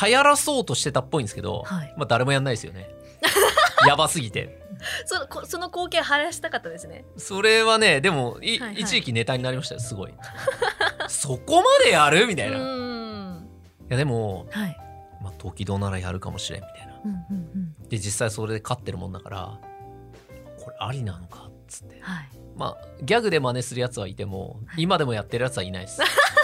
[0.05, 1.93] 流行らそうとしてたっぽいんですけど、はい。
[1.97, 2.89] まあ誰もやんないですよね。
[3.88, 4.62] やばすぎて。
[5.05, 7.05] そのこその光景晴らしたかったですね。
[7.17, 8.81] それはねでもい、はいはい。
[8.81, 10.13] 一時期ネタになりましたよすごい。
[11.07, 12.27] そこまでやる？
[12.27, 12.57] みたいな。
[12.57, 13.47] いん
[13.89, 14.77] やでも、はい。
[15.21, 16.93] まあ、時戸ならやるかもしれんみたいな。
[17.05, 17.49] うんうん
[17.81, 17.89] うん。
[17.89, 19.57] で実際それで勝ってるもんだから
[20.63, 21.47] これありなのか？
[21.47, 21.99] っつって。
[22.01, 22.29] はい。
[22.55, 25.99] まあギャグで真似するやつはいても今でもやってるやつはいないです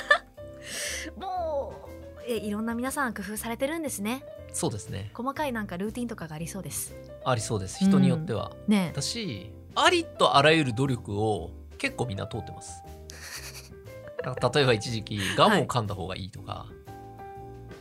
[2.38, 4.24] いろんな皆さん工夫されてるんですね。
[4.54, 5.12] そうですね。
[5.14, 6.96] 細かいなんかルーティンとかがありそうです。
[7.26, 7.84] ありそうです。
[7.84, 8.92] 人によっては、ね。
[8.96, 12.84] だしありとあらゆる努力を結構みんな通ってます。
[14.54, 16.68] 例えば一時期ガムを噛んだ方がいいとか、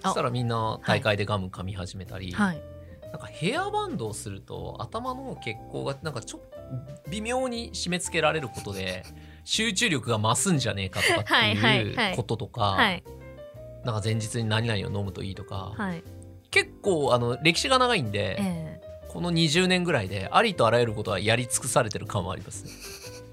[0.02, 2.62] そしたらみんな大会でガム噛み始めたり、はい。
[3.10, 6.58] なんかヘアバンドをすると頭の血行がなんかちょっと
[7.10, 9.02] 微妙に締め付けられることで
[9.44, 12.10] 集中力が増すんじゃねえかとかってはいはいはい。
[12.10, 13.02] いうこととか、はい
[13.84, 16.02] なんか前日に何々を飲むといいとか、はい。
[16.50, 22.64] 結構あの歴史が長いんで、えこの20年ぐらいでありとあらゆることはやり尽くされてる感はあります。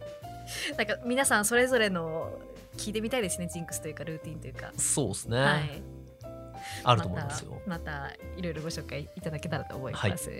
[0.77, 2.39] なんか皆さんそれぞれの
[2.77, 4.71] 聞いてみたいですねジンクスというかルーティンというか。
[4.77, 5.81] そうですね、はい。
[6.83, 7.61] あると思いますよ。
[7.67, 10.31] またいろいろご紹介いただけたらと思います、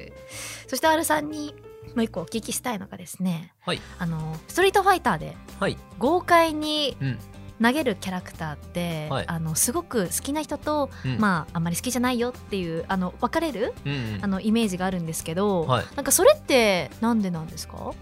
[0.67, 1.53] そして R さんに
[1.95, 3.53] もう一個お聞きしたいのがですね。
[3.61, 3.81] はい。
[3.99, 7.19] あのストリートファイターではい、豪快にうん
[7.61, 17.93] 投げるキャラクターって、はいあのすごく好きな人と、うんまああんまり好きじゃないよっていうあの分かれるうんうんあのイメージがあるんですけど、はい、なんかそれってなんでなんですか？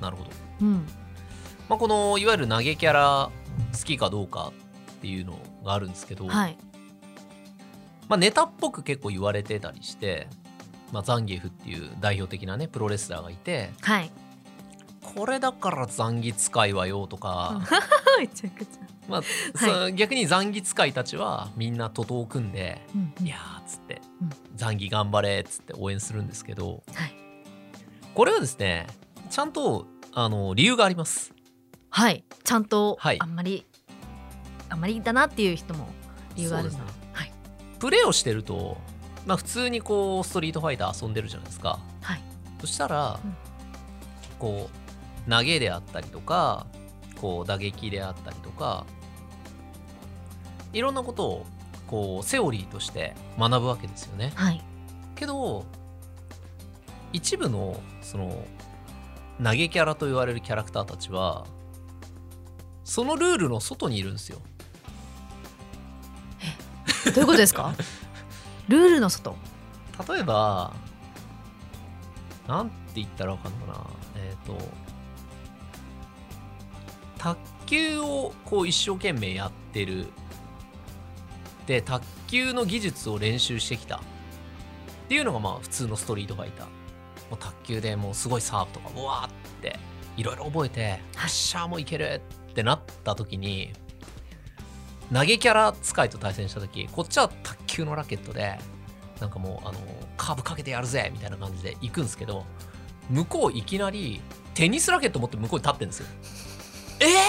[0.00, 0.30] なるほど。
[0.62, 0.86] うん、
[1.68, 3.30] まあ、このいわゆる投げキャラ
[3.72, 4.52] 好きかどうか
[4.92, 6.56] っていうのがあるんですけど、はい
[8.08, 10.28] まあ、ネタっぽく結構言われてたりして、
[10.92, 14.10] まあ、ザンギエフっていう代表的なねプロレスラーがいてはい。
[15.14, 17.60] これだからザンギ使いはよとか、
[18.18, 18.86] めちゃくちゃ。
[19.08, 19.22] まあ
[19.54, 27.14] そう逆にザンギ使いたちはみんな徒党を組んでうん「いやー」っつってうん「ザンギ頑張れ」っつって応援するんですけどはい。
[28.14, 28.88] これはですね
[29.30, 31.32] ちゃんとあの理由があります。
[31.90, 32.24] はい。
[32.42, 33.64] ちゃんと、はいあんまり
[34.68, 35.88] あんまりだなっていう人も
[36.34, 36.78] 理由があるんだ。
[36.78, 37.32] そうですはい
[37.78, 38.76] プレーをしてると、
[39.24, 41.78] まあ、普通にこうストリートファイター遊んでるじゃないですか。
[42.00, 42.22] はい。
[42.60, 43.36] そしたら、うん
[44.38, 44.85] こう
[45.28, 46.66] 投げであったりとか
[47.20, 48.86] こう打撃であったりとか
[50.72, 51.46] いろんなことを
[51.86, 54.32] こうセオリーとして学ぶわけですよね。
[54.34, 54.62] はい。
[55.14, 55.64] けど
[57.12, 58.44] 一部のその
[59.42, 61.46] 投げキャラと言われるキャラクターたちは
[62.84, 64.38] そのルールの外にいるんですよ。
[67.06, 67.74] どういうことですか？
[68.68, 69.36] ルールの外？
[70.12, 70.72] 例えば
[72.48, 73.84] なんて言ったらわかんのかな？
[74.16, 74.56] えっ、と
[77.26, 77.36] 卓
[77.66, 80.06] 球をこう一生懸命やってる。
[81.66, 83.96] で卓球の技術を練習してきた。
[83.96, 84.00] っ
[85.08, 86.66] ていうのがまあ普通のストリートファイター。
[86.66, 86.70] も
[87.32, 89.76] う卓球でもうすごいサーブとかうわーって
[90.16, 90.96] いろいろ覚えてよ
[91.26, 93.72] っしゃーもういけるってなった時に
[95.12, 98.56] 投げキャラ使いと対戦した時こっちは卓球のラケットで
[99.20, 99.78] なんかもうあの
[100.16, 102.44] カーブかけてやるぜみたいな感じで行くんですけど
[103.10, 104.20] 向こういきなり
[104.54, 106.06] テニスラケット持って向こうに立ってるんですよ。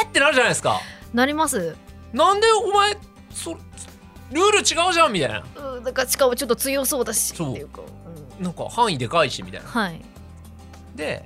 [0.08, 0.82] えーってなるじゃないですか。
[1.14, 1.76] なります。
[2.14, 2.98] なんでお前
[3.32, 5.44] そルール違うじゃんみたいな。
[5.56, 7.82] うん、だからしかもちょっと強そうだしってそういうか。
[7.82, 7.84] う
[8.42, 9.68] んなんか範囲でかいしみたいな。
[9.68, 10.02] はい。
[10.96, 11.26] で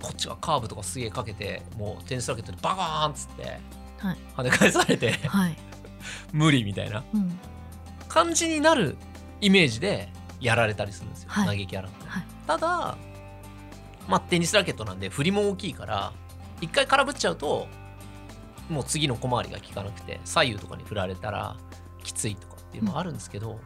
[0.00, 3.42] こっちがカーブとかすげえかけてもうテニスラケットでバカーンっつって
[3.98, 5.56] はい跳ね返されてはい
[6.32, 7.38] 無理みたいなうん
[8.08, 8.96] 感じになる
[9.40, 10.08] イメージで
[10.40, 12.96] やられたりするんですよ、はい投げキャラって、はいただ
[14.08, 16.12] まあテニスラケットなんで振りも大きいから
[16.60, 17.68] 一回空振っちゃうと
[18.70, 21.56] もう次の小回りが効かなくて左右とかに振られたら
[22.02, 23.60] きついとかっていうのはあるんですけど、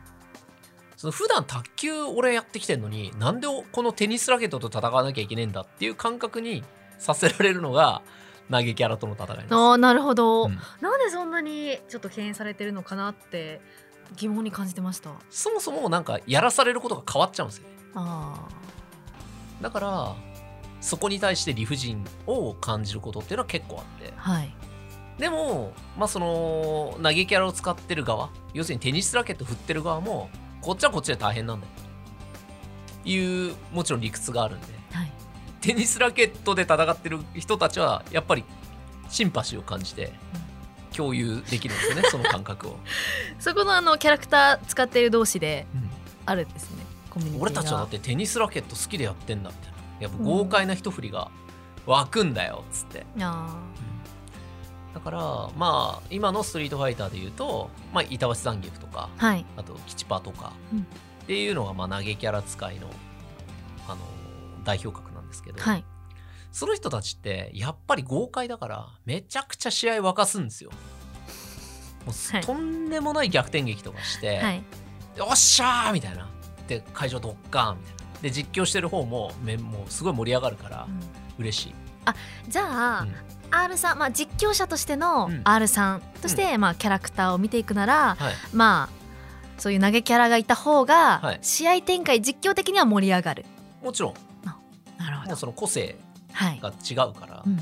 [0.97, 6.65] その普段卓球俺やってきてんのになんでこのテニスラケットと戦わなきゃいけねえんだっていう感覚に
[6.99, 8.03] させられるのが
[8.51, 9.55] 投げキャラとの戦いです。
[9.55, 10.59] ああなるほど、うん。
[10.81, 13.61] なんでそんなにちょっと敬遠されてるのかなって
[14.17, 15.11] 疑問に感じてました。
[15.31, 17.69] そもそもなんかやらされることが変わっちゃうんですよ。
[17.69, 17.75] ね。
[17.95, 18.49] あ
[19.61, 20.17] だから
[20.81, 24.13] そこに対して理不尽を感じることっていうのは結構あって。
[24.17, 24.55] あはい
[25.19, 30.29] でもまあその投げキャラを使ってる側要するにテニスラケット振ってる側も
[30.61, 31.73] こっちはこっちで大変なんだよ。
[33.03, 34.67] というもちろん理屈があるんで。
[34.93, 35.13] はい。
[35.61, 38.45] テニスラケットで戦ってる人たちはやっぱり
[39.09, 40.13] シンパシーを感じて
[40.95, 42.79] 共有できるんですよね その感覚を、
[43.39, 45.91] そこのあのキャラクター使っている同士でうん。
[46.27, 47.43] あるんですねコミュニティが。
[47.43, 51.31] 俺たちはだってテニスラケット好きでやってんだみたいなやっぱ豪快な一振りが
[51.87, 53.57] 湧くんだよっつって、あ
[54.95, 55.19] だから
[55.57, 59.45] まあ今のストリートファイターでいうと、まあ、板橋残劇とかーはい。
[59.57, 60.81] あと吉パとか、うん。
[60.81, 62.89] っていうのがまあ投げキャラ使いの、
[63.89, 63.99] あの
[64.65, 65.85] 代表格なんですけど、はい。
[66.53, 70.71] その人たちってやっぱり豪快だからめちゃくちゃ試合沸かすんですよ。
[72.07, 74.63] もうとんでもない逆転劇とかして、はい。
[75.17, 76.29] よっしゃーみたいな。
[76.69, 78.21] で会場ドッカーンみたいな。
[78.23, 81.45] で実況してる方もめもうすごい盛り上がるからうん。
[81.45, 81.75] 嬉しい。
[82.49, 83.15] じゃあ、うん
[83.63, 85.41] R さん、まあ、実況者としてのうん。
[85.45, 89.05] R さんとして、まあ、キャラクターを見ていくなら、はい、まあ
[89.59, 91.39] そういう投げキャラがいた方が、はい。
[91.43, 93.45] 試合展開実況的には盛り上がる。
[93.83, 94.15] もちろん。
[94.99, 95.37] なるほど。
[95.37, 95.97] その個性
[96.33, 97.59] はい、が違うから、うん。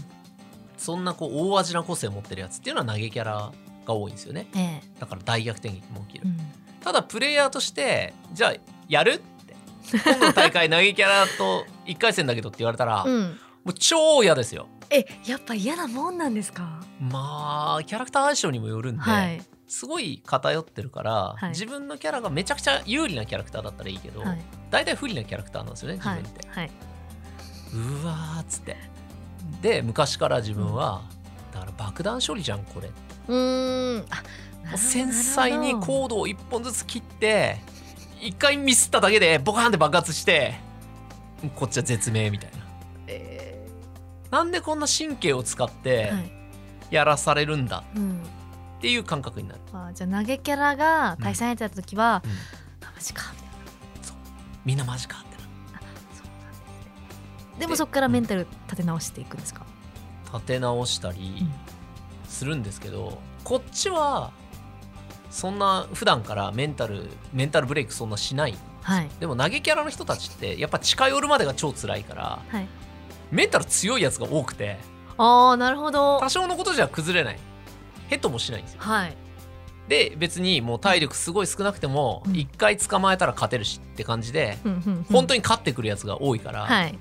[0.78, 3.52] そんなこう大味な個性を持ってるやつっていうのは投げキャラ
[3.86, 4.46] が多いんですよね。
[4.56, 4.82] ええ。
[4.98, 6.38] だから大逆転劇も起きる、うん。
[6.82, 8.54] ただプレイヤーとしてじゃあ
[8.88, 9.54] やるって。
[9.92, 16.80] 今度の大会投げキャラと1回戦だけどって言われたら、もうん、う超嫌ですよえやっぱ嫌なもんなんですか？
[17.00, 19.42] まあキャラクター相性にもよるんで、はい。
[19.66, 21.48] すごい偏ってるから、はい。
[21.50, 24.38] 自分のキャラがめちゃくちゃ有利なキャラクターだったらいいけど、はい。
[24.70, 26.22] 大体不利なキャラクターなんですよね自はい。
[26.22, 26.70] 分って、はい。
[28.02, 28.76] うわーっつって。
[29.62, 31.02] で昔から自分は、
[31.52, 32.90] だから爆弾処理じゃんこれ
[33.28, 34.04] うーん。
[34.76, 37.58] 繊細にコードを1本ずつ切って
[38.20, 40.54] 1回ミスっただけでボカーンって爆発して
[41.56, 42.58] こっちは絶命みたいな。
[42.58, 42.61] え
[44.32, 46.10] なんでこんな神経を使って
[46.90, 48.22] やらされるんだうん、
[48.78, 52.30] っていう感覚になる、あじゃあ投げキャラが対戦相手だった時は、うん。
[52.86, 53.30] あマジか。
[53.34, 53.52] みたいな
[54.64, 55.44] みんなマジかってなそ
[55.78, 57.58] うなんですね。
[57.58, 59.66] でもそこからメンタル立て直していくんですか、
[60.32, 61.46] 立て直したり
[62.26, 64.32] するんですけど、こっちは
[65.28, 68.54] そんな普段からメンタルメンタルブレイクそんなしない。
[68.80, 69.10] はい。
[69.20, 72.66] でも投げキャラの人たちってやっぱ近寄るまでが超辛いからはい
[73.32, 74.78] メンタル強いやつが多くて
[75.18, 76.20] ああなるほど。
[76.20, 77.38] 多少のことじゃ崩れない。
[78.08, 78.80] ヘッドもしないんですよ。
[78.80, 79.16] はい。
[79.88, 82.36] で別にもう体力すごい少なくてもうん。
[82.36, 84.58] 一回捕まえたら勝てるしって感じで
[85.10, 86.98] 本当に勝ってくるやつが多いから、はい。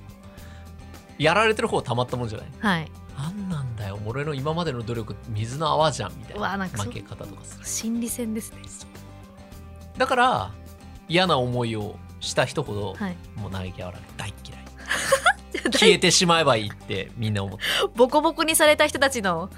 [1.19, 2.47] やられてる方はたまったもんじゃない？
[2.59, 2.91] はい。
[3.17, 7.65] なんなんだよ俺の今までの努力水の泡じゃんみたいな負け方とかする。
[7.65, 8.59] 心理戦ですね。
[9.97, 10.51] だから
[11.07, 13.17] 嫌な思いをした人ほど、はい。
[13.35, 14.33] もう投げキャラ大嫌い
[15.71, 17.63] 消えてしまえばいいってみんな思って。
[17.95, 19.49] ボコボコにされた人たちの。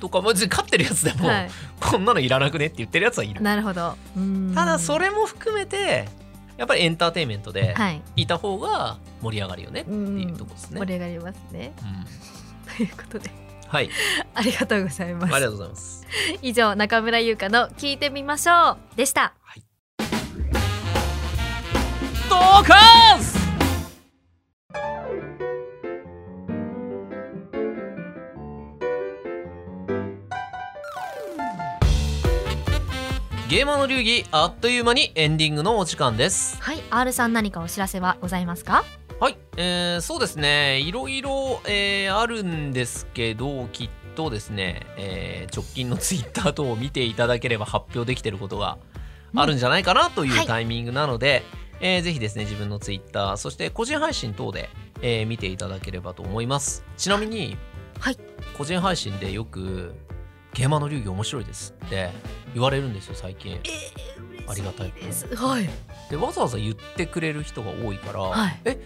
[0.00, 1.50] とか別に勝ってるやつでも、はい。
[1.80, 3.96] こんなのいらなくねって言ってるやつはいるなるほど。
[4.54, 6.08] ただそれも含めて
[6.56, 8.02] やっぱりエンターテインメントではい。
[8.16, 10.78] いた方が盛り上がるよねっていうところですね。
[10.80, 10.86] 盛。
[10.86, 11.72] り上がりますね。
[11.82, 12.06] うん。
[12.76, 13.30] ということで。
[13.68, 13.90] はい、
[14.34, 15.34] ありがとうございます。
[15.34, 16.06] ありがとうございます。
[16.40, 19.34] 以上中村優香の聞いてみましょうでした。
[22.30, 23.37] ドカース
[33.48, 36.60] ゲーマーの流儀あっという間にエンディングのお時間です。
[36.60, 38.84] はい R さん何かお知らせはございますか？
[39.20, 40.80] はい、えーそうですね。
[40.80, 48.76] いろいろ、えーあるんですけどきっとですね、えー直近のツイッター等を見ていただければ発表できてることが
[49.34, 50.44] あるんじゃないかなといはい。
[50.44, 51.42] うタイミングなので、
[51.80, 54.68] えーぜひですね自分のツイッターそして個人配信等で、
[55.00, 56.84] えー見ていただければと思います。
[56.98, 57.56] ちなみに、
[57.98, 58.18] はい。
[58.58, 59.94] 個人配信でよく
[60.58, 62.10] 「ゲーマーの流儀面白いです」って
[62.52, 63.52] 言われるんですよ最近。
[63.52, 64.90] えー、ありがたい。
[64.90, 65.32] です。
[65.36, 65.70] はい。
[66.10, 68.60] でわざわざ言ってくれる人が多いから、はい。
[68.64, 68.84] え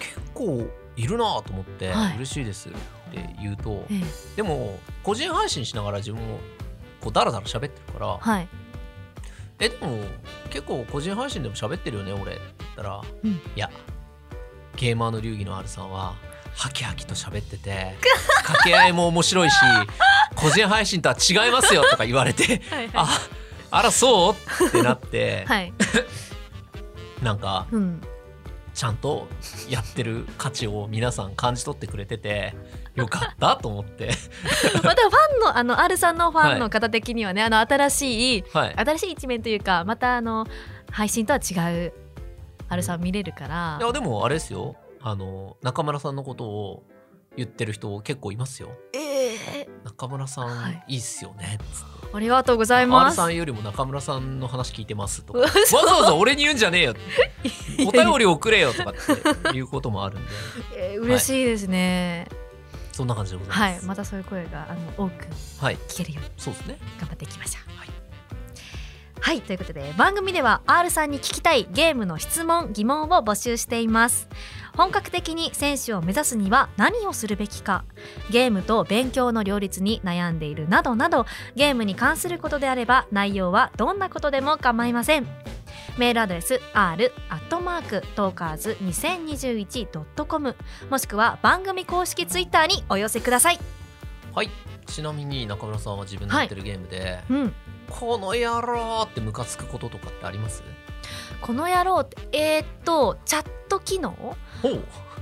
[0.00, 2.16] 結構いるなと思って、はい。
[2.16, 2.72] 嬉しいですっ
[3.12, 4.02] て言うとええ。
[4.34, 6.40] でも個人配信しながら自分も
[7.00, 8.48] こうダラダラ喋ってるからはい
[9.60, 9.98] 「えでも
[10.50, 13.30] 結構個人配信でも喋ってるよね俺」って言ったら「うん。
[13.30, 13.70] いや
[14.74, 16.16] ゲーマーの流儀の R さんは
[16.54, 17.96] ハキハキと喋ってて
[18.44, 19.56] 掛け合いも面白いし
[20.34, 23.08] 個人配信とは違いますよ」とか言われて はい「あ
[23.70, 24.34] あらそう?」
[24.68, 25.72] ってなって、 はい。
[27.22, 28.00] なんかうん。
[28.74, 29.28] ちゃんと
[29.68, 32.54] やってる価値を皆さん感じ取ってくれてて
[32.94, 34.10] よかったと思って。
[34.82, 38.74] またファンのあの R さんのファンの方的にはね、あの新しいはい。
[38.76, 40.46] 新しい一面というかまたあの
[40.90, 41.92] 配信とは違う
[42.70, 43.78] R さん見れるから。
[43.78, 46.82] いやでもあれですよあの中村さんのことを
[47.36, 48.70] 言ってる人結構いますよ。
[48.92, 49.68] ええ。
[49.84, 50.84] 中村さん、はい。
[50.88, 51.58] い、いっすよね。
[52.12, 53.16] ありがとうございます。
[53.16, 55.38] さんよりも中村さんの話聞いてますとか。
[55.38, 55.52] うわわ
[55.86, 56.94] ざわざ俺に言うんじゃねえよ
[57.88, 60.30] お便り送れよとかっていうこともあるんで。
[60.76, 62.28] えー嬉しいですね。
[62.92, 65.26] そんな感じでございはい、ますまたそういう声があの多く
[65.58, 66.78] はい、聞けるようにそうですね。
[67.00, 67.78] 頑張っていきましょう。
[67.78, 67.88] はい。
[69.22, 74.28] はいということで番組では R さんに聞きたいゲームの質問疑問を募集しています
[74.76, 77.84] 本格的に選手を目指すには何をするべきか。
[78.30, 85.26] ゲームと勉強の両立に悩んでいるなどなどゲームに関することであれば内容はどんなことでも構いません。
[85.98, 90.56] メールアドレス r アットマークトーカーズ 2021.com
[90.90, 93.58] もしくは番組公式ツイッターにお寄せください。
[94.34, 94.50] はい。
[94.86, 97.54] ちなみに中村さんは自分のやってるゲームで、うん。
[97.90, 100.62] この野郎ってムカつくこととかってあります？
[101.42, 104.36] この野郎ってえーっとチャット機能？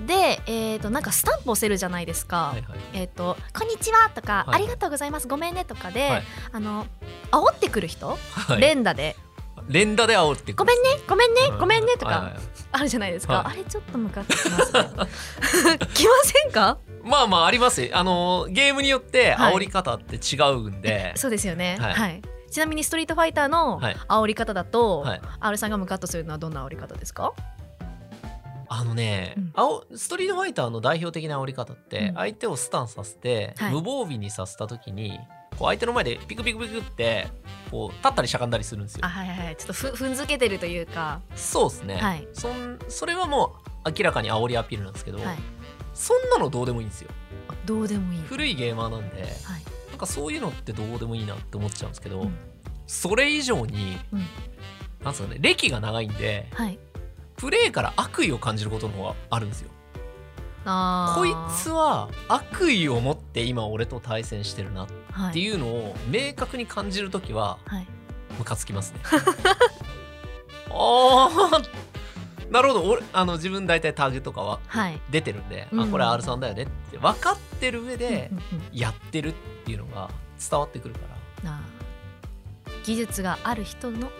[0.07, 2.49] で、えー、となんかスタンプ押せるじゃないですか。
[2.49, 2.79] はいはい。
[2.95, 5.29] えー、と「こんにちは」とか、はいありがとうございます。
[5.29, 6.23] ごめんね」とかで、はい。
[6.53, 6.87] あの
[7.31, 8.61] 煽ってくる人、はい。
[8.61, 9.17] 連打で。
[9.69, 11.59] 連打で煽って「くるごめんねごめんねうん。
[11.59, 12.35] ごめんね」とかはいはい。
[12.35, 12.43] はい
[12.73, 13.53] あるじゃないですか、はい。
[13.55, 14.81] あれちょっとムカつきますね。
[15.93, 16.79] きませんか？
[17.03, 17.83] まあまああります。
[17.83, 21.79] よあのゲームによってはい煽り方って違うんで、そうですよね。
[21.81, 23.95] は、はいいちなみにストリートファイターのはい。
[24.09, 25.21] 煽り方だと、はい。
[25.41, 27.33] R さんがムカッとするのはどんな煽り方ですか？
[28.69, 29.51] あのね、うん。
[29.55, 32.15] 青ストリートファイターの代表的な煽り方って、うん。
[32.15, 33.73] 相手をスタンさせて、はい。
[33.73, 35.19] 無防備にさせた時に
[35.59, 37.29] こう相手の前でピクピクピクって
[37.71, 39.01] こう立ったりしゃがんだりするんですよ。
[39.05, 39.57] あはいはいはい。
[39.57, 41.21] ちょっとふ踏んづけてるというか。
[41.35, 42.29] そうですね、はい。
[42.33, 45.39] そんそれはもう明らかに煽りアピールなんですけど、はい。
[45.95, 47.11] そんなのどうでもいいんですよ。
[47.49, 48.23] あどうでもいい。
[48.23, 49.31] 古いゲーマーなんではい
[50.01, 52.35] かそういうのってどうでもいいなって思っちゃうんですけど、うん。
[52.87, 54.19] それ以上に、うん。
[55.05, 56.79] なんですかね歴が長いんではい。
[57.37, 59.71] プレイから悪意を感じることの方があるんですよ。
[60.65, 67.87] こいつは悪意を持って今俺と対戦してるなっはいていうのを明確に感じるときははい。
[68.39, 69.01] ムカつきますね。
[70.71, 71.90] あー
[72.51, 72.83] なるほど。
[72.91, 75.01] 俺あの自分大体タグとかははい。
[75.11, 75.81] 出てるんで、うん。
[75.83, 78.31] あこれ R さんだよねって分かってる上で
[78.73, 79.33] やってるっ
[79.65, 80.11] ていうのが
[80.51, 81.01] 伝わってくるか
[81.45, 81.51] ら。
[81.53, 84.11] あー技術がある人の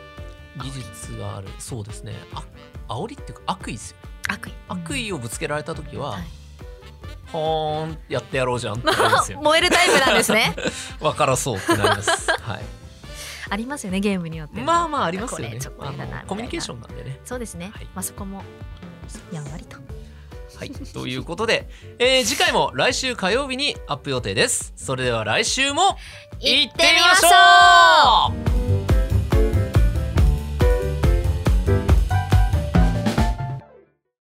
[0.63, 1.49] 技術がある。
[1.59, 2.15] そうですね。
[2.35, 2.45] あ
[2.89, 3.97] 煽りっていうか悪意ですよ
[4.29, 4.53] 悪意。
[4.69, 6.25] 悪意をぶつけられた時は、はい。
[7.33, 10.55] ほーんやってやろうじゃんってなりますよ 燃えるタイプなんですね。
[11.01, 12.31] 分からそうってなります。
[12.31, 12.80] はい
[13.51, 15.59] ありますよねゲームによってまあまあありますよね。
[16.27, 17.21] コミュニケーションなんでね。
[17.25, 17.85] そうですね、はい。
[17.95, 18.43] まあそこも
[19.33, 19.77] やんわりと。
[20.57, 20.71] はい。
[20.71, 24.73] ということで、えー次回も来週火曜日にアップ予定です。
[24.77, 25.97] それでは来週も
[26.39, 28.80] 行ってみましょう